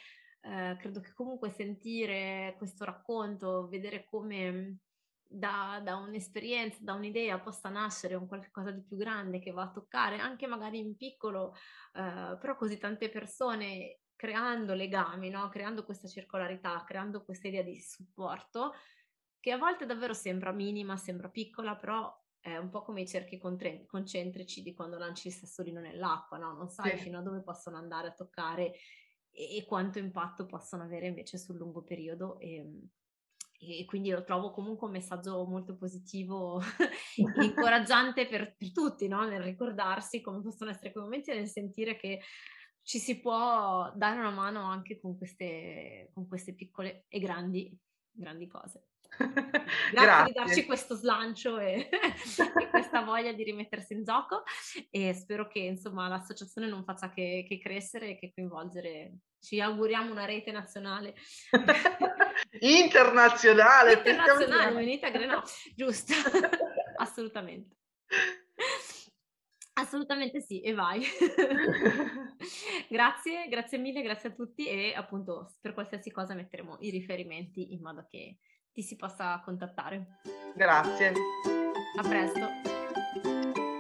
eh, 0.45 0.77
credo 0.79 1.01
che 1.01 1.13
comunque 1.15 1.51
sentire 1.51 2.55
questo 2.59 2.85
racconto, 2.85 3.67
vedere 3.69 4.05
come 4.05 4.79
da, 5.27 5.81
da, 5.83 5.97
un'esperienza, 5.97 6.79
da 6.81 6.93
un'idea 6.93 7.41
possa 7.41 7.71
nascere 7.71 8.15
un 8.15 8.27
qualcosa 8.27 8.71
di 8.71 8.83
più 8.83 8.97
grande 8.97 9.39
che 9.39 9.53
va 9.53 9.63
a 9.63 9.71
toccare 9.71 10.19
anche 10.19 10.47
magari 10.47 10.79
in 10.79 10.97
piccolo, 10.97 11.55
eh, 11.95 12.37
però 12.39 12.57
così 12.57 12.79
tante 12.79 13.09
persone 13.09 14.01
creando 14.15 14.75
legami, 14.75 15.31
no? 15.31 15.49
creando 15.49 15.85
questa 15.85 16.09
circolarità, 16.09 16.85
creando 16.87 17.25
questa 17.25 17.49
idea 17.49 17.63
di 17.63 17.81
supporto 17.81 18.75
che 19.41 19.51
a 19.51 19.59
volte 19.59 19.87
davvero 19.87 20.15
sembra 20.15 20.53
minima, 20.53 20.97
sembra 20.97 21.29
piccola, 21.29 21.75
però 21.77 22.11
è 22.39 22.57
un 22.57 22.69
po' 22.69 22.83
come 22.83 23.01
i 23.03 23.09
cerchi 23.09 23.39
concentrici 23.39 24.63
di 24.63 24.75
quando 24.75 24.99
lanci 24.99 25.29
il 25.29 25.35
sassolino 25.35 25.81
nell'acqua, 25.81 26.37
no? 26.37 26.53
non 26.53 26.69
sai 26.69 26.97
sì. 26.97 27.05
fino 27.05 27.19
a 27.19 27.23
dove 27.23 27.43
possono 27.43 27.77
andare 27.77 28.09
a 28.09 28.13
toccare 28.13 28.75
e, 29.35 29.57
e, 29.57 29.64
quanto 29.64 29.99
impatto 29.99 30.47
possono 30.47 30.85
avere 30.85 31.09
invece 31.09 31.38
sul 31.38 31.57
lungo 31.57 31.83
periodo. 31.83 32.38
E, 32.38 32.55
ehm, 32.57 32.88
e 33.66 33.85
quindi 33.87 34.11
lo 34.11 34.25
trovo 34.25 34.51
comunque 34.51 34.87
un 34.87 34.92
messaggio 34.92 35.44
molto 35.47 35.75
positivo, 35.75 36.61
incoraggiante 37.40 38.27
per, 38.27 38.55
per 38.57 38.73
tutti, 38.73 39.09
no? 39.09 39.27
nel 39.27 39.42
ricordarsi 39.42 40.20
come 40.20 40.42
possono 40.42 40.70
essere 40.70 40.92
quei 40.92 41.05
momenti 41.05 41.31
e 41.31 41.35
nel 41.35 41.49
sentire 41.49 41.97
che 41.97 42.20
ci 42.83 42.99
si 42.99 43.20
può 43.20 43.90
dare 43.94 44.18
una 44.18 44.31
mano 44.31 44.64
anche 44.64 45.01
con 45.01 45.16
queste, 45.16 46.11
con 46.12 46.29
queste 46.29 46.55
piccole 46.55 47.07
e 47.09 47.18
grandi, 47.18 47.75
grandi 48.11 48.47
cose. 48.47 48.88
Grazie, 49.16 49.92
Grazie, 49.92 50.24
di 50.24 50.33
darci 50.33 50.64
questo 50.64 50.94
slancio 50.94 51.59
e, 51.59 51.88
e, 51.90 52.68
questa 52.70 53.03
voglia 53.03 53.33
di 53.33 53.42
rimettersi 53.42 53.92
in 53.92 54.05
gioco 54.05 54.42
e 54.90 55.14
spero 55.14 55.46
che 55.46 55.61
insomma 55.61 56.09
l'associazione 56.09 56.68
non 56.68 56.85
faccia 56.85 57.11
che, 57.11 57.44
che 57.48 57.59
crescere 57.59 58.11
e 58.11 58.18
che 58.18 58.33
coinvolgere, 58.35 59.18
ci 59.40 59.61
auguriamo 59.61 60.11
una 60.11 60.24
rete 60.24 60.50
nazionale. 60.50 61.14
Internazionale! 62.61 63.94
Internazionale, 63.94 64.74
venite 64.74 65.07
a 65.07 65.11
Grenò, 65.11 65.42
giusto, 65.74 66.12
assolutamente. 66.96 67.77
Assolutamente 69.77 70.40
sì, 70.40 70.61
e 70.61 70.72
vai. 70.72 71.03
grazie, 72.88 73.48
grazie 73.48 73.79
mille, 73.79 74.03
grazie 74.03 74.29
a 74.29 74.33
tutti 74.33 74.68
e 74.68 74.94
appunto 74.94 75.55
per 75.61 75.74
qualsiasi 75.74 76.12
cosa 76.12 76.35
metteremo 76.35 76.77
i 76.81 76.90
riferimenti 76.90 77.72
in 77.72 77.81
modo 77.81 78.07
che 78.09 78.38
ti 78.75 78.83
si 78.83 78.97
possa 78.97 79.41
contattare. 79.45 80.19
Grazie. 80.55 81.13
A 81.97 82.03
presto. 82.03 83.74